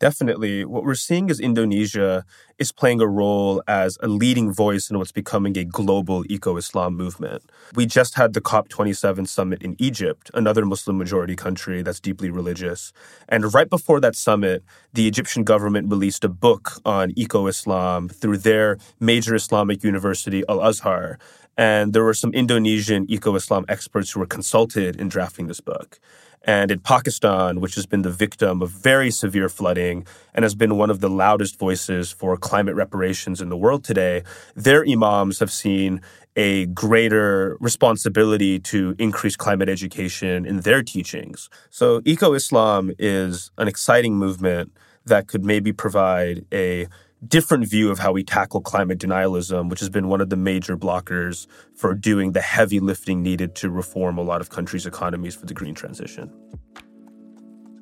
definitely 0.02 0.64
what 0.64 0.82
we're 0.82 0.96
seeing 0.96 1.30
is 1.30 1.38
Indonesia 1.38 2.24
is 2.58 2.72
playing 2.72 3.00
a 3.00 3.06
role 3.06 3.62
as 3.68 3.96
a 4.02 4.08
leading 4.08 4.52
voice 4.52 4.90
in 4.90 4.98
what's 4.98 5.12
becoming 5.12 5.56
a 5.56 5.64
global 5.64 6.24
eco 6.28 6.56
Islam 6.56 6.96
movement. 6.96 7.40
We 7.76 7.86
just 7.86 8.16
had 8.16 8.32
the 8.32 8.40
COP27 8.40 9.28
summit 9.28 9.62
in 9.62 9.76
Egypt, 9.78 10.28
another 10.34 10.66
Muslim 10.66 10.98
majority 10.98 11.36
country 11.36 11.82
that's 11.82 12.00
deeply 12.00 12.30
religious. 12.30 12.92
And 13.28 13.54
right 13.54 13.70
before 13.70 14.00
that 14.00 14.16
summit, 14.16 14.64
the 14.92 15.06
Egyptian 15.06 15.44
government 15.44 15.88
released 15.88 16.24
a 16.24 16.28
book 16.46 16.64
on 16.84 17.12
eco 17.14 17.46
Islam 17.46 18.08
through 18.08 18.38
their 18.38 18.78
major 18.98 19.36
Islamic 19.36 19.84
university, 19.84 20.42
Al 20.48 20.60
Azhar. 20.68 21.16
And 21.56 21.92
there 21.92 22.02
were 22.02 22.18
some 22.22 22.32
Indonesian 22.34 23.06
eco 23.08 23.36
Islam 23.36 23.64
experts 23.68 24.10
who 24.10 24.18
were 24.18 24.26
consulted 24.26 24.96
in 24.96 25.08
drafting 25.08 25.46
this 25.46 25.60
book. 25.60 26.00
And 26.44 26.70
in 26.70 26.80
Pakistan, 26.80 27.60
which 27.60 27.74
has 27.76 27.86
been 27.86 28.02
the 28.02 28.10
victim 28.10 28.62
of 28.62 28.70
very 28.70 29.10
severe 29.10 29.48
flooding 29.48 30.06
and 30.34 30.42
has 30.42 30.54
been 30.54 30.76
one 30.76 30.90
of 30.90 31.00
the 31.00 31.08
loudest 31.08 31.58
voices 31.58 32.10
for 32.10 32.36
climate 32.36 32.74
reparations 32.74 33.40
in 33.40 33.48
the 33.48 33.56
world 33.56 33.84
today, 33.84 34.22
their 34.56 34.84
imams 34.84 35.38
have 35.38 35.52
seen 35.52 36.00
a 36.34 36.66
greater 36.66 37.56
responsibility 37.60 38.58
to 38.58 38.94
increase 38.98 39.36
climate 39.36 39.68
education 39.68 40.46
in 40.46 40.60
their 40.60 40.82
teachings. 40.82 41.48
So, 41.70 42.00
Eco 42.04 42.32
Islam 42.32 42.90
is 42.98 43.50
an 43.58 43.68
exciting 43.68 44.16
movement 44.16 44.72
that 45.04 45.26
could 45.28 45.44
maybe 45.44 45.72
provide 45.72 46.44
a 46.52 46.86
different 47.26 47.68
view 47.68 47.90
of 47.90 47.98
how 47.98 48.12
we 48.12 48.24
tackle 48.24 48.60
climate 48.60 48.98
denialism, 48.98 49.68
which 49.68 49.80
has 49.80 49.88
been 49.88 50.08
one 50.08 50.20
of 50.20 50.30
the 50.30 50.36
major 50.36 50.76
blockers 50.76 51.46
for 51.74 51.94
doing 51.94 52.32
the 52.32 52.40
heavy 52.40 52.80
lifting 52.80 53.22
needed 53.22 53.54
to 53.56 53.70
reform 53.70 54.18
a 54.18 54.22
lot 54.22 54.40
of 54.40 54.50
countries' 54.50 54.86
economies 54.86 55.34
for 55.34 55.46
the 55.46 55.54
green 55.54 55.74
transition. 55.74 56.32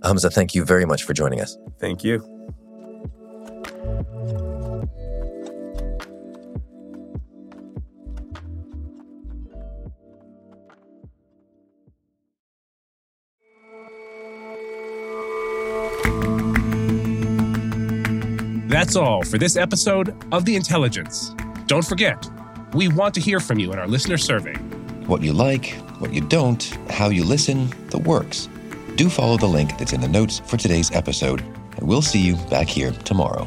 Hamza, 0.03 0.31
thank 0.31 0.55
you 0.55 0.64
very 0.64 0.87
much 0.87 1.03
for 1.03 1.12
joining 1.12 1.40
us. 1.40 1.57
Thank 1.79 2.05
you. 2.05 2.20
That's 18.81 18.97
all 18.97 19.23
for 19.23 19.37
this 19.37 19.57
episode 19.57 20.16
of 20.33 20.47
The 20.47 20.57
Intelligence. 20.57 21.35
Don't 21.66 21.85
forget, 21.85 22.27
we 22.73 22.88
want 22.88 23.12
to 23.12 23.21
hear 23.21 23.38
from 23.38 23.59
you 23.59 23.75
in 23.75 23.79
our 23.79 23.87
listener 23.87 24.16
survey. 24.16 24.55
What 25.05 25.21
you 25.21 25.35
like, 25.35 25.75
what 25.99 26.14
you 26.14 26.23
don't, 26.23 26.62
how 26.88 27.11
you 27.11 27.23
listen, 27.23 27.69
the 27.90 27.99
works. 27.99 28.49
Do 28.95 29.11
follow 29.11 29.37
the 29.37 29.45
link 29.45 29.77
that's 29.77 29.93
in 29.93 30.01
the 30.01 30.09
notes 30.09 30.38
for 30.47 30.57
today's 30.57 30.90
episode, 30.93 31.43
and 31.77 31.87
we'll 31.87 32.01
see 32.01 32.21
you 32.21 32.37
back 32.49 32.69
here 32.69 32.93
tomorrow. 33.05 33.47